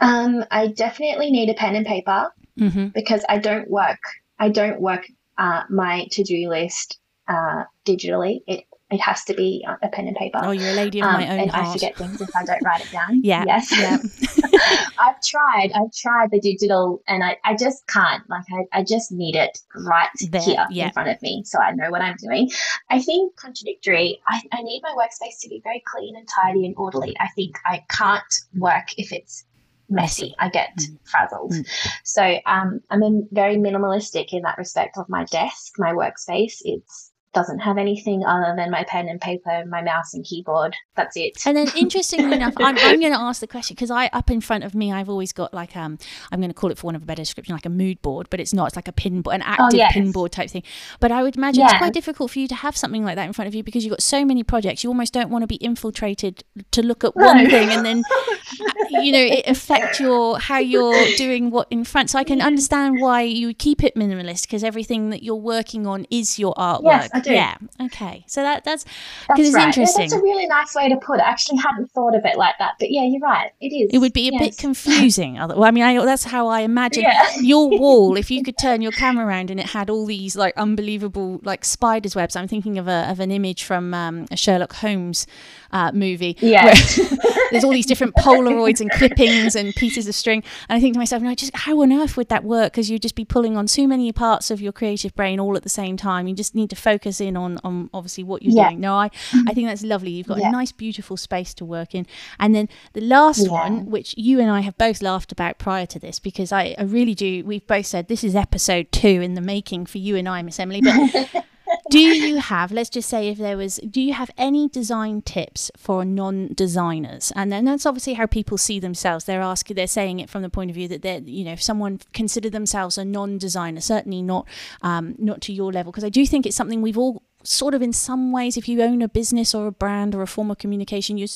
Um, 0.00 0.44
I 0.50 0.68
definitely 0.68 1.30
need 1.30 1.48
a 1.48 1.54
pen 1.54 1.74
and 1.74 1.86
paper. 1.86 2.32
Mm-hmm. 2.58 2.88
because 2.88 3.24
I 3.28 3.38
don't 3.38 3.70
work. 3.70 4.00
I 4.38 4.48
don't 4.48 4.80
work 4.80 5.06
uh, 5.36 5.62
my 5.70 6.08
to 6.10 6.24
do 6.24 6.48
list 6.48 6.98
uh, 7.28 7.64
digitally. 7.84 8.40
It 8.48 8.64
it 8.90 9.00
has 9.00 9.22
to 9.24 9.34
be 9.34 9.66
a 9.82 9.88
pen 9.88 10.06
and 10.08 10.16
paper. 10.16 10.40
Oh, 10.42 10.50
you're 10.52 10.70
a 10.70 10.74
lady 10.74 11.00
of 11.00 11.06
Um, 11.08 11.12
my 11.14 11.28
own 11.28 11.40
and 11.40 11.50
I 11.50 11.62
heart. 11.62 11.74
forget 11.74 11.96
things 11.96 12.20
if 12.20 12.34
I 12.34 12.44
don't 12.44 12.62
write 12.64 12.80
it 12.84 12.90
down. 12.90 13.20
Yeah, 13.24 13.44
Yes. 13.46 13.70
yeah. 13.78 13.98
I've 14.98 15.20
tried. 15.22 15.72
I've 15.74 15.92
tried 15.92 16.30
the 16.30 16.40
digital, 16.40 17.02
and 17.06 17.22
I, 17.22 17.36
I 17.44 17.54
just 17.56 17.86
can't. 17.86 18.22
Like 18.30 18.44
I, 18.52 18.78
I 18.80 18.82
just 18.84 19.12
need 19.12 19.36
it 19.36 19.58
right 19.74 20.08
There, 20.30 20.40
here 20.40 20.66
yeah. 20.70 20.86
in 20.86 20.92
front 20.92 21.08
of 21.10 21.20
me, 21.22 21.42
so 21.44 21.58
I 21.58 21.72
know 21.72 21.90
what 21.90 22.00
I'm 22.02 22.16
doing. 22.16 22.50
I 22.90 23.00
think 23.00 23.36
contradictory. 23.36 24.20
I, 24.26 24.40
I 24.52 24.62
need 24.62 24.80
my 24.82 24.90
workspace 24.92 25.40
to 25.42 25.48
be 25.48 25.60
very 25.62 25.82
clean 25.86 26.16
and 26.16 26.26
tidy 26.28 26.64
and 26.66 26.74
orderly. 26.76 27.14
I 27.20 27.28
think 27.36 27.58
I 27.66 27.84
can't 27.90 28.34
work 28.56 28.88
if 28.96 29.12
it's 29.12 29.44
messy. 29.90 30.34
I 30.38 30.48
get 30.50 30.70
Mm. 30.76 30.98
frazzled. 31.04 31.52
Mm. 31.52 31.66
So 32.04 32.38
um, 32.46 32.80
I'm 32.90 33.02
a 33.02 33.20
very 33.32 33.56
minimalistic 33.56 34.32
in 34.32 34.42
that 34.42 34.58
respect 34.58 34.98
of 34.98 35.08
my 35.08 35.24
desk, 35.24 35.74
my 35.78 35.92
workspace. 35.92 36.56
It's 36.62 37.07
doesn't 37.38 37.60
have 37.60 37.78
anything 37.78 38.24
other 38.26 38.52
than 38.56 38.68
my 38.68 38.82
pen 38.88 39.08
and 39.08 39.20
paper, 39.20 39.64
my 39.68 39.80
mouse 39.80 40.12
and 40.12 40.24
keyboard. 40.24 40.74
That's 40.96 41.16
it. 41.16 41.40
And 41.46 41.56
then, 41.56 41.68
interestingly 41.76 42.34
enough, 42.34 42.54
I'm, 42.56 42.76
I'm 42.78 42.98
going 42.98 43.12
to 43.12 43.18
ask 43.18 43.40
the 43.40 43.46
question 43.46 43.76
because 43.76 43.92
I, 43.92 44.08
up 44.12 44.28
in 44.28 44.40
front 44.40 44.64
of 44.64 44.74
me, 44.74 44.92
I've 44.92 45.08
always 45.08 45.32
got 45.32 45.54
like 45.54 45.76
um, 45.76 45.98
I'm 46.32 46.40
going 46.40 46.50
to 46.50 46.54
call 46.54 46.72
it 46.72 46.78
for 46.78 46.86
one 46.86 46.96
of 46.96 47.02
a 47.04 47.06
better 47.06 47.22
description, 47.22 47.54
like 47.54 47.64
a 47.66 47.70
mood 47.70 48.02
board, 48.02 48.26
but 48.28 48.40
it's 48.40 48.52
not. 48.52 48.66
It's 48.66 48.76
like 48.76 48.88
a 48.88 48.92
pin 48.92 49.22
board, 49.22 49.36
an 49.36 49.42
active 49.42 49.78
yes. 49.78 49.92
pin 49.92 50.10
board 50.10 50.32
type 50.32 50.50
thing. 50.50 50.64
But 50.98 51.12
I 51.12 51.22
would 51.22 51.36
imagine 51.36 51.64
it's 51.64 51.74
quite 51.74 51.92
difficult 51.92 52.32
for 52.32 52.40
you 52.40 52.48
to 52.48 52.56
have 52.56 52.76
something 52.76 53.04
like 53.04 53.14
that 53.14 53.26
in 53.26 53.32
front 53.32 53.46
of 53.46 53.54
you 53.54 53.62
because 53.62 53.84
you've 53.84 53.92
got 53.92 54.02
so 54.02 54.24
many 54.24 54.42
projects. 54.42 54.82
You 54.82 54.90
almost 54.90 55.12
don't 55.12 55.30
want 55.30 55.42
to 55.42 55.46
be 55.46 55.56
infiltrated 55.56 56.42
to 56.72 56.82
look 56.82 57.04
at 57.04 57.14
one 57.14 57.44
No. 57.44 57.50
thing 57.50 57.68
and 57.70 57.86
then, 57.86 58.02
you 58.90 59.12
know, 59.12 59.22
it 59.22 59.46
affect 59.46 60.00
your 60.00 60.40
how 60.40 60.58
you're 60.58 61.06
doing 61.16 61.50
what 61.50 61.68
in 61.70 61.84
front. 61.84 62.10
So 62.10 62.18
I 62.18 62.24
can 62.24 62.40
understand 62.40 63.00
why 63.00 63.22
you 63.22 63.46
would 63.46 63.58
keep 63.58 63.84
it 63.84 63.94
minimalist 63.94 64.42
because 64.42 64.64
everything 64.64 65.10
that 65.10 65.22
you're 65.22 65.36
working 65.36 65.86
on 65.86 66.04
is 66.10 66.36
your 66.38 66.54
artwork. 66.54 67.08
Yes, 67.14 67.26
do. 67.28 67.34
Yeah. 67.34 67.54
Okay. 67.80 68.24
So 68.26 68.42
that 68.42 68.64
that's 68.64 68.84
That's 68.84 68.94
because 69.28 69.46
it's 69.46 69.54
right. 69.54 69.60
Yeah, 69.62 69.66
interesting. 69.68 70.02
that's 70.10 70.12
a 70.12 70.22
really 70.22 70.46
nice 70.46 70.74
way 70.74 70.88
to 70.88 70.96
put 70.96 71.20
it. 71.20 71.22
I 71.22 71.30
actually 71.30 71.58
hadn't 71.58 71.90
thought 71.92 72.14
of 72.14 72.24
it 72.24 72.36
like 72.36 72.56
that, 72.58 72.72
but 72.78 72.90
yeah, 72.90 73.04
you're 73.04 73.20
right. 73.20 73.50
It 73.60 73.68
is. 73.68 73.90
It 73.92 73.98
would 73.98 74.12
be 74.12 74.28
a 74.28 74.38
bit 74.38 74.56
confusing. 74.58 75.34
Well, 75.34 75.64
I 75.64 75.70
mean, 75.70 75.84
I, 75.84 76.04
that's 76.04 76.24
how 76.24 76.48
I 76.48 76.60
imagine 76.60 77.02
Yeah. 77.04 77.24
your 77.40 77.68
wall. 77.78 78.16
If 78.16 78.30
you 78.30 78.42
could 78.42 78.58
turn 78.58 78.82
your 78.82 78.92
camera 78.92 79.26
around 79.26 79.50
and 79.50 79.60
it 79.60 79.66
had 79.66 79.90
all 79.90 80.06
these 80.06 80.36
like 80.36 80.56
unbelievable 80.56 81.40
like 81.44 81.64
spiders 81.64 82.14
webs. 82.16 82.36
I'm 82.36 82.48
thinking 82.48 82.78
of 82.78 82.88
a 82.88 83.08
of 83.10 83.20
an 83.20 83.30
image 83.30 83.64
from 83.64 83.94
um, 83.94 84.26
a 84.30 84.36
Sherlock 84.36 84.72
Holmes 84.74 85.26
uh, 85.72 85.92
movie. 85.92 86.36
Yeah. 86.40 86.64
where 86.66 86.74
there's 87.50 87.64
all 87.64 87.70
these 87.72 87.86
different 87.86 88.14
Polaroids 88.16 88.80
and 88.80 88.90
clippings 88.90 89.54
and 89.56 89.74
pieces 89.74 90.06
of 90.08 90.14
string. 90.14 90.42
And 90.68 90.76
I 90.76 90.80
think 90.80 90.94
to 90.94 90.98
myself, 90.98 91.22
no, 91.22 91.34
just 91.34 91.54
how 91.56 91.80
on 91.82 91.92
earth 91.92 92.16
would 92.16 92.28
that 92.28 92.44
work? 92.44 92.72
Because 92.72 92.90
you'd 92.90 93.02
just 93.02 93.14
be 93.14 93.24
pulling 93.24 93.56
on 93.56 93.68
so 93.68 93.86
many 93.86 94.10
parts 94.12 94.50
of 94.50 94.60
your 94.60 94.72
creative 94.72 95.14
brain 95.14 95.40
all 95.40 95.56
at 95.56 95.62
the 95.62 95.68
same 95.68 95.96
time. 95.96 96.28
You 96.28 96.34
just 96.34 96.54
need 96.54 96.70
to 96.70 96.76
focus 96.76 97.20
in 97.20 97.36
on 97.36 97.58
on 97.64 97.90
obviously 97.94 98.24
what 98.24 98.42
you're 98.42 98.54
Yeah. 98.54 98.68
doing. 98.70 98.80
No, 98.80 98.94
I 98.94 99.10
I 99.46 99.54
think 99.54 99.68
that's 99.68 99.82
lovely. 99.82 100.10
You've 100.10 100.26
got 100.26 100.38
a 100.38 100.50
nice, 100.50 100.72
beautiful 100.72 101.16
space 101.16 101.54
to 101.54 101.64
work 101.64 101.94
in. 101.94 102.06
And 102.38 102.54
then 102.54 102.68
the 102.92 103.00
last 103.00 103.44
Yeah. 103.44 103.50
one, 103.52 103.86
which 103.86 104.14
you 104.16 104.40
and 104.40 104.50
I 104.50 104.60
have 104.60 104.76
both 104.78 105.02
laughed 105.02 105.32
about 105.32 105.58
prior 105.58 105.86
to 105.86 105.98
this, 105.98 106.18
because 106.18 106.52
I, 106.52 106.74
I 106.78 106.82
really 106.82 107.14
do. 107.14 107.44
We've 107.44 107.66
both 107.66 107.86
said 107.86 108.08
this 108.08 108.24
is 108.24 108.34
episode 108.36 108.90
two 108.92 109.08
in 109.22 109.34
the 109.34 109.40
making 109.40 109.86
for 109.86 109.98
you 109.98 110.16
and 110.16 110.28
I, 110.28 110.42
Miss 110.42 110.58
Emily. 110.60 110.80
But 110.82 111.44
do 111.90 111.98
you 111.98 112.38
have, 112.38 112.72
let's 112.72 112.90
just 112.90 113.08
say, 113.08 113.28
if 113.28 113.38
there 113.38 113.56
was, 113.56 113.76
do 113.88 114.00
you 114.00 114.12
have 114.12 114.30
any 114.36 114.68
design 114.68 115.22
tips 115.22 115.70
for 115.76 116.04
non-designers? 116.04 117.32
And 117.34 117.52
then 117.52 117.64
that's 117.64 117.86
obviously 117.86 118.14
how 118.14 118.26
people 118.26 118.58
see 118.58 118.80
themselves. 118.80 119.24
They're 119.24 119.40
asking, 119.40 119.76
they're 119.76 119.86
saying 119.86 120.20
it 120.20 120.30
from 120.30 120.42
the 120.42 120.50
point 120.50 120.70
of 120.70 120.74
view 120.74 120.88
that 120.88 121.02
they're, 121.02 121.20
you 121.20 121.44
know, 121.44 121.52
if 121.52 121.62
someone 121.62 122.00
consider 122.12 122.50
themselves 122.50 122.98
a 122.98 123.04
non-designer, 123.04 123.80
certainly 123.80 124.22
not, 124.22 124.46
um, 124.82 125.14
not 125.18 125.40
to 125.42 125.52
your 125.52 125.72
level, 125.72 125.92
because 125.92 126.04
I 126.04 126.08
do 126.08 126.26
think 126.26 126.46
it's 126.46 126.56
something 126.56 126.82
we've 126.82 126.98
all 126.98 127.22
sort 127.44 127.72
of 127.72 127.80
in 127.82 127.92
some 127.92 128.32
ways 128.32 128.56
if 128.56 128.68
you 128.68 128.82
own 128.82 129.00
a 129.00 129.08
business 129.08 129.54
or 129.54 129.68
a 129.68 129.72
brand 129.72 130.14
or 130.14 130.22
a 130.22 130.26
form 130.26 130.50
of 130.50 130.58
communication 130.58 131.16
you're 131.16 131.28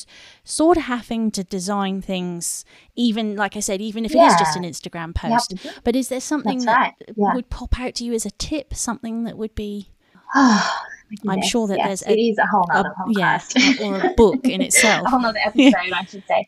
sort 0.43 0.77
of 0.77 0.83
having 0.83 1.31
to 1.31 1.43
design 1.45 2.01
things 2.01 2.65
even 2.95 3.35
like 3.37 3.55
i 3.55 3.59
said 3.59 3.81
even 3.81 4.03
if 4.03 4.13
it 4.13 4.19
is 4.19 4.35
just 4.35 4.57
an 4.57 4.63
instagram 4.63 5.15
post 5.15 5.51
do- 5.51 5.69
but 5.83 5.95
is 5.95 6.09
there 6.09 6.19
something 6.19 6.57
That's 6.59 6.65
that 6.65 6.93
right. 7.07 7.13
Yeah. 7.15 7.33
would 7.35 7.49
pop 7.49 7.79
out 7.79 7.95
to 7.95 8.03
you 8.03 8.13
as 8.13 8.25
a 8.25 8.31
tip 8.31 8.73
something 8.73 9.23
that 9.23 9.37
would 9.37 9.55
be 9.55 9.89
I'm 11.27 11.41
sure 11.43 11.67
that 11.67 11.77
yes, 11.77 12.03
there's 12.03 12.17
a- 12.17 12.19
is 12.19 12.37
a 12.37 12.47
whole 12.47 12.65
a, 12.71 12.73
nother 12.73 12.93
yeah 13.09 13.39
or 13.83 14.01
a 14.01 14.13
book 14.15 14.45
in 14.47 14.61
itself, 14.67 15.05
a 15.05 15.09
whole 15.09 15.25
other 15.25 15.39
episode, 15.45 15.93
I 15.93 16.05
should 16.05 16.23
say. 16.27 16.47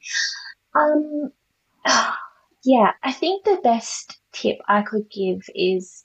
Um, 0.74 1.32
yeah, 2.64 2.92
I 3.04 3.12
think 3.12 3.46
the 3.46 3.60
best 3.64 4.18
tip 4.32 4.58
I 4.68 4.82
could 4.82 5.10
give 5.10 5.48
is 5.54 6.04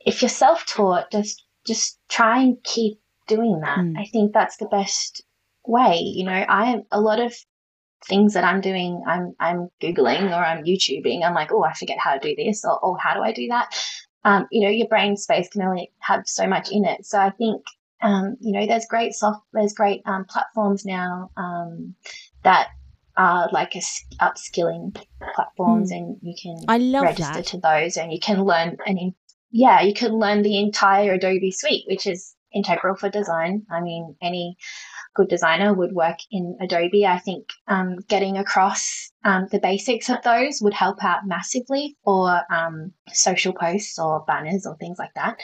if 0.00 0.22
you're 0.22 0.28
self-taught, 0.28 1.10
just 1.10 1.44
just 1.66 1.98
try 2.08 2.40
and 2.40 2.62
keep 2.64 3.00
doing 3.26 3.60
that. 3.60 3.78
Mm. 3.78 3.98
I 3.98 4.06
think 4.06 4.32
that's 4.32 4.56
the 4.56 4.66
best 4.66 5.22
way. 5.66 5.98
You 5.98 6.24
know, 6.24 6.44
I 6.48 6.80
a 6.92 7.00
lot 7.00 7.20
of 7.20 7.34
things 8.06 8.34
that 8.34 8.44
I'm 8.44 8.60
doing, 8.60 9.02
I'm 9.06 9.34
I'm 9.40 9.68
googling 9.82 10.30
or 10.30 10.44
I'm 10.44 10.64
YouTubing. 10.64 11.24
I'm 11.24 11.34
like, 11.34 11.52
oh, 11.52 11.64
I 11.64 11.74
forget 11.74 11.98
how 11.98 12.16
to 12.16 12.20
do 12.20 12.34
this, 12.36 12.64
or 12.64 12.78
oh, 12.82 12.96
how 13.00 13.14
do 13.14 13.20
I 13.20 13.32
do 13.32 13.48
that? 13.48 13.74
Um, 14.24 14.46
you 14.50 14.62
know, 14.62 14.70
your 14.70 14.88
brain 14.88 15.16
space 15.16 15.48
can 15.48 15.62
only 15.62 15.92
have 16.00 16.24
so 16.26 16.46
much 16.46 16.70
in 16.70 16.84
it. 16.84 17.06
So 17.06 17.18
I 17.18 17.30
think 17.30 17.62
um, 18.00 18.36
you 18.40 18.52
know, 18.52 18.66
there's 18.66 18.86
great 18.86 19.14
soft, 19.14 19.42
there's 19.52 19.72
great 19.72 20.02
um, 20.06 20.24
platforms 20.24 20.84
now 20.84 21.30
um, 21.36 21.94
that 22.44 22.68
are 23.16 23.48
like 23.52 23.74
a 23.74 23.80
upskilling 24.20 24.96
platforms, 25.34 25.90
and 25.90 26.16
you 26.22 26.34
can 26.40 26.56
i 26.68 26.78
love 26.78 27.02
register 27.02 27.34
that 27.34 27.46
to 27.46 27.58
those, 27.58 27.96
and 27.96 28.12
you 28.12 28.20
can 28.20 28.44
learn 28.44 28.76
and 28.86 28.98
in, 28.98 29.14
yeah, 29.50 29.80
you 29.80 29.94
can 29.94 30.12
learn 30.12 30.42
the 30.42 30.58
entire 30.58 31.14
Adobe 31.14 31.50
suite, 31.50 31.84
which 31.88 32.06
is 32.06 32.36
integral 32.54 32.94
for 32.94 33.08
design. 33.08 33.66
I 33.70 33.80
mean, 33.80 34.14
any 34.22 34.56
good 35.18 35.28
designer 35.28 35.74
would 35.74 35.92
work 35.92 36.18
in 36.30 36.56
Adobe. 36.60 37.04
I 37.04 37.18
think 37.18 37.48
um, 37.66 37.96
getting 38.08 38.38
across 38.38 39.10
um, 39.24 39.48
the 39.50 39.58
basics 39.58 40.08
of 40.08 40.22
those 40.22 40.60
would 40.62 40.74
help 40.74 41.02
out 41.04 41.26
massively 41.26 41.96
for 42.04 42.40
um, 42.50 42.92
social 43.12 43.52
posts 43.52 43.98
or 43.98 44.24
banners 44.26 44.64
or 44.64 44.76
things 44.76 44.98
like 44.98 45.14
that. 45.14 45.36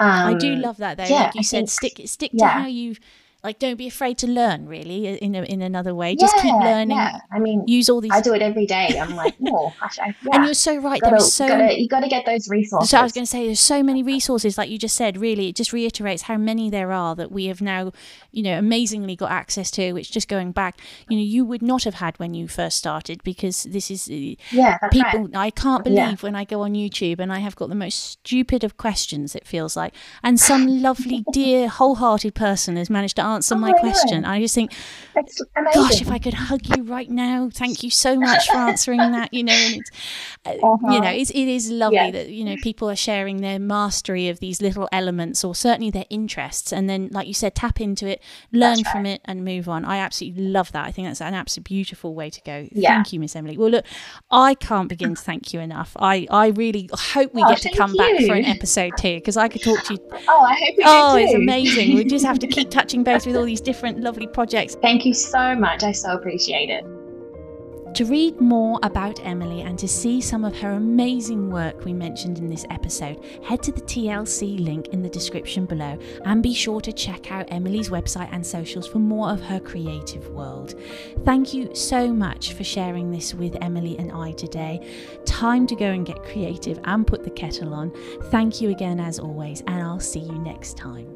Um, 0.00 0.34
i 0.34 0.34
do 0.34 0.56
love 0.56 0.78
that 0.78 0.96
though 0.98 1.04
yeah, 1.04 1.26
like 1.26 1.34
you 1.36 1.38
I 1.38 1.42
said 1.42 1.68
think- 1.68 1.70
stick 1.70 2.08
stick 2.08 2.32
to 2.32 2.38
yeah. 2.38 2.62
how 2.62 2.66
you 2.66 2.96
like 3.44 3.58
don't 3.58 3.76
be 3.76 3.86
afraid 3.86 4.16
to 4.16 4.26
learn 4.26 4.66
really 4.66 5.06
in 5.06 5.34
a, 5.34 5.42
in 5.42 5.60
another 5.60 5.94
way 5.94 6.16
just 6.16 6.34
keep 6.36 6.54
learning 6.54 6.96
yeah. 6.96 7.20
i 7.30 7.38
mean 7.38 7.62
use 7.66 7.90
all 7.90 8.00
these 8.00 8.10
i 8.10 8.20
do 8.20 8.32
it 8.32 8.40
every 8.40 8.64
day 8.64 8.98
i'm 8.98 9.14
like 9.14 9.34
oh 9.46 9.72
gosh, 9.78 9.98
I, 9.98 10.06
yeah. 10.06 10.30
and 10.32 10.44
you're 10.46 10.54
so 10.54 10.76
right 10.78 11.00
gotta, 11.00 11.16
there's 11.16 11.32
so 11.32 11.46
gotta, 11.46 11.78
you 11.78 11.86
got 11.86 12.00
to 12.00 12.08
get 12.08 12.24
those 12.24 12.48
resources 12.48 12.90
so 12.90 12.98
i 12.98 13.02
was 13.02 13.12
going 13.12 13.24
to 13.24 13.30
say 13.30 13.44
there's 13.44 13.60
so 13.60 13.82
many 13.82 14.02
resources 14.02 14.56
like 14.56 14.70
you 14.70 14.78
just 14.78 14.96
said 14.96 15.18
really 15.18 15.48
it 15.50 15.56
just 15.56 15.72
reiterates 15.72 16.22
how 16.22 16.38
many 16.38 16.70
there 16.70 16.90
are 16.90 17.14
that 17.14 17.30
we 17.30 17.44
have 17.46 17.60
now 17.60 17.92
you 18.32 18.42
know 18.42 18.58
amazingly 18.58 19.14
got 19.14 19.30
access 19.30 19.70
to 19.70 19.92
which 19.92 20.10
just 20.10 20.26
going 20.26 20.50
back 20.50 20.78
you 21.08 21.16
know 21.16 21.22
you 21.22 21.44
would 21.44 21.62
not 21.62 21.84
have 21.84 21.94
had 21.94 22.18
when 22.18 22.32
you 22.32 22.48
first 22.48 22.78
started 22.78 23.22
because 23.22 23.64
this 23.64 23.90
is 23.90 24.08
uh, 24.08 24.34
yeah 24.50 24.78
people 24.90 25.24
right. 25.24 25.36
i 25.36 25.50
can't 25.50 25.84
believe 25.84 25.98
Yeah. 25.98 26.14
when 26.20 26.34
i 26.34 26.44
go 26.44 26.62
on 26.62 26.72
youtube 26.72 27.18
and 27.18 27.30
i 27.30 27.40
have 27.40 27.54
got 27.56 27.68
the 27.68 27.74
most 27.74 27.98
stupid 27.98 28.64
of 28.64 28.78
questions 28.78 29.34
it 29.34 29.46
feels 29.46 29.76
like 29.76 29.94
and 30.22 30.40
some 30.40 30.80
lovely 30.80 31.24
dear 31.32 31.68
wholehearted 31.68 32.34
person 32.34 32.76
has 32.76 32.88
managed 32.88 33.16
to 33.16 33.22
answer 33.22 33.33
Oh 33.52 33.56
my 33.56 33.72
question. 33.72 34.24
I 34.24 34.40
just 34.40 34.54
think 34.54 34.72
gosh 35.74 36.00
if 36.02 36.10
i 36.10 36.18
could 36.18 36.34
hug 36.34 36.60
you 36.76 36.82
right 36.82 37.08
now 37.08 37.48
thank 37.52 37.84
you 37.84 37.90
so 37.90 38.18
much 38.18 38.48
for 38.48 38.56
answering 38.56 38.98
that 38.98 39.32
you 39.32 39.44
know 39.44 39.52
and 39.52 39.76
it's 39.76 39.90
uh, 40.44 40.50
you 40.52 40.60
Uh-huh. 40.60 40.98
know 40.98 41.08
it's, 41.10 41.30
it 41.30 41.46
is 41.46 41.70
lovely 41.70 42.10
that 42.10 42.30
you 42.30 42.44
know 42.44 42.56
people 42.62 42.90
are 42.90 42.96
sharing 42.96 43.36
their 43.40 43.60
mastery 43.60 44.28
of 44.28 44.40
these 44.40 44.60
little 44.60 44.88
elements 44.90 45.44
or 45.44 45.54
certainly 45.54 45.90
their 45.90 46.04
interests 46.10 46.72
and 46.72 46.90
then 46.90 47.08
like 47.12 47.28
you 47.28 47.34
said 47.34 47.54
tap 47.54 47.80
into 47.80 48.08
it 48.08 48.20
learn 48.50 48.82
from 48.84 49.06
it 49.06 49.20
and 49.24 49.44
move 49.44 49.68
on. 49.68 49.84
I 49.84 49.98
absolutely 49.98 50.44
love 50.48 50.72
that. 50.72 50.84
I 50.86 50.90
think 50.90 51.06
that's 51.08 51.20
an 51.20 51.34
absolutely 51.34 51.74
beautiful 51.76 52.14
way 52.14 52.28
to 52.30 52.40
go. 52.42 52.68
Yeah. 52.72 52.94
thank 52.94 53.12
you 53.12 53.20
miss 53.20 53.36
emily. 53.36 53.56
Well 53.56 53.70
look 53.70 53.84
i 54.30 54.54
can't 54.54 54.88
begin 54.88 55.14
to 55.14 55.22
thank 55.22 55.52
you 55.54 55.60
enough. 55.60 55.96
I 56.00 56.26
i 56.30 56.48
really 56.48 56.88
hope 56.92 57.32
we 57.34 57.42
Oh, 57.44 57.48
get 57.50 57.62
to 57.62 57.70
come 57.76 57.94
back 57.94 58.16
for 58.26 58.34
an 58.34 58.44
episode 58.44 58.92
two 58.98 59.14
because 59.16 59.36
i 59.36 59.48
could 59.48 59.62
talk 59.62 59.82
to 59.84 59.94
you 59.94 60.00
oh 60.28 60.40
i 60.42 60.54
hope 60.54 60.74
you 60.76 60.82
oh 60.84 61.16
do 61.16 61.24
it's 61.24 61.34
amazing. 61.34 61.94
We 61.94 62.04
just 62.04 62.24
have 62.24 62.38
to 62.40 62.46
keep 62.48 62.70
touching 62.70 63.04
base 63.08 63.23
with 63.26 63.36
all 63.36 63.44
these 63.44 63.60
different 63.60 64.00
lovely 64.00 64.26
projects 64.26 64.76
thank 64.76 65.04
you 65.04 65.14
so 65.14 65.54
much 65.54 65.82
i 65.82 65.92
so 65.92 66.12
appreciate 66.12 66.70
it 66.70 66.84
To 67.94 68.04
read 68.04 68.40
more 68.40 68.80
about 68.82 69.24
Emily 69.24 69.60
and 69.60 69.78
to 69.78 69.86
see 69.86 70.20
some 70.20 70.44
of 70.44 70.58
her 70.58 70.72
amazing 70.72 71.48
work 71.48 71.84
we 71.84 71.92
mentioned 71.92 72.38
in 72.38 72.48
this 72.48 72.66
episode, 72.68 73.22
head 73.44 73.62
to 73.62 73.70
the 73.70 73.82
TLC 73.82 74.58
link 74.58 74.88
in 74.88 75.00
the 75.00 75.08
description 75.08 75.64
below 75.64 75.96
and 76.24 76.42
be 76.42 76.52
sure 76.52 76.80
to 76.80 76.92
check 76.92 77.30
out 77.30 77.52
Emily's 77.52 77.90
website 77.90 78.30
and 78.32 78.44
socials 78.44 78.88
for 78.88 78.98
more 78.98 79.30
of 79.30 79.40
her 79.42 79.60
creative 79.60 80.28
world. 80.30 80.74
Thank 81.24 81.54
you 81.54 81.72
so 81.72 82.12
much 82.12 82.54
for 82.54 82.64
sharing 82.64 83.12
this 83.12 83.32
with 83.32 83.56
Emily 83.62 83.96
and 83.96 84.10
I 84.10 84.32
today. 84.32 84.84
Time 85.24 85.64
to 85.68 85.76
go 85.76 85.92
and 85.92 86.04
get 86.04 86.24
creative 86.24 86.80
and 86.82 87.06
put 87.06 87.22
the 87.22 87.30
kettle 87.30 87.72
on. 87.72 87.92
Thank 88.24 88.60
you 88.60 88.70
again, 88.70 88.98
as 88.98 89.20
always, 89.20 89.60
and 89.68 89.80
I'll 89.80 90.00
see 90.00 90.18
you 90.18 90.38
next 90.40 90.76
time. 90.76 91.13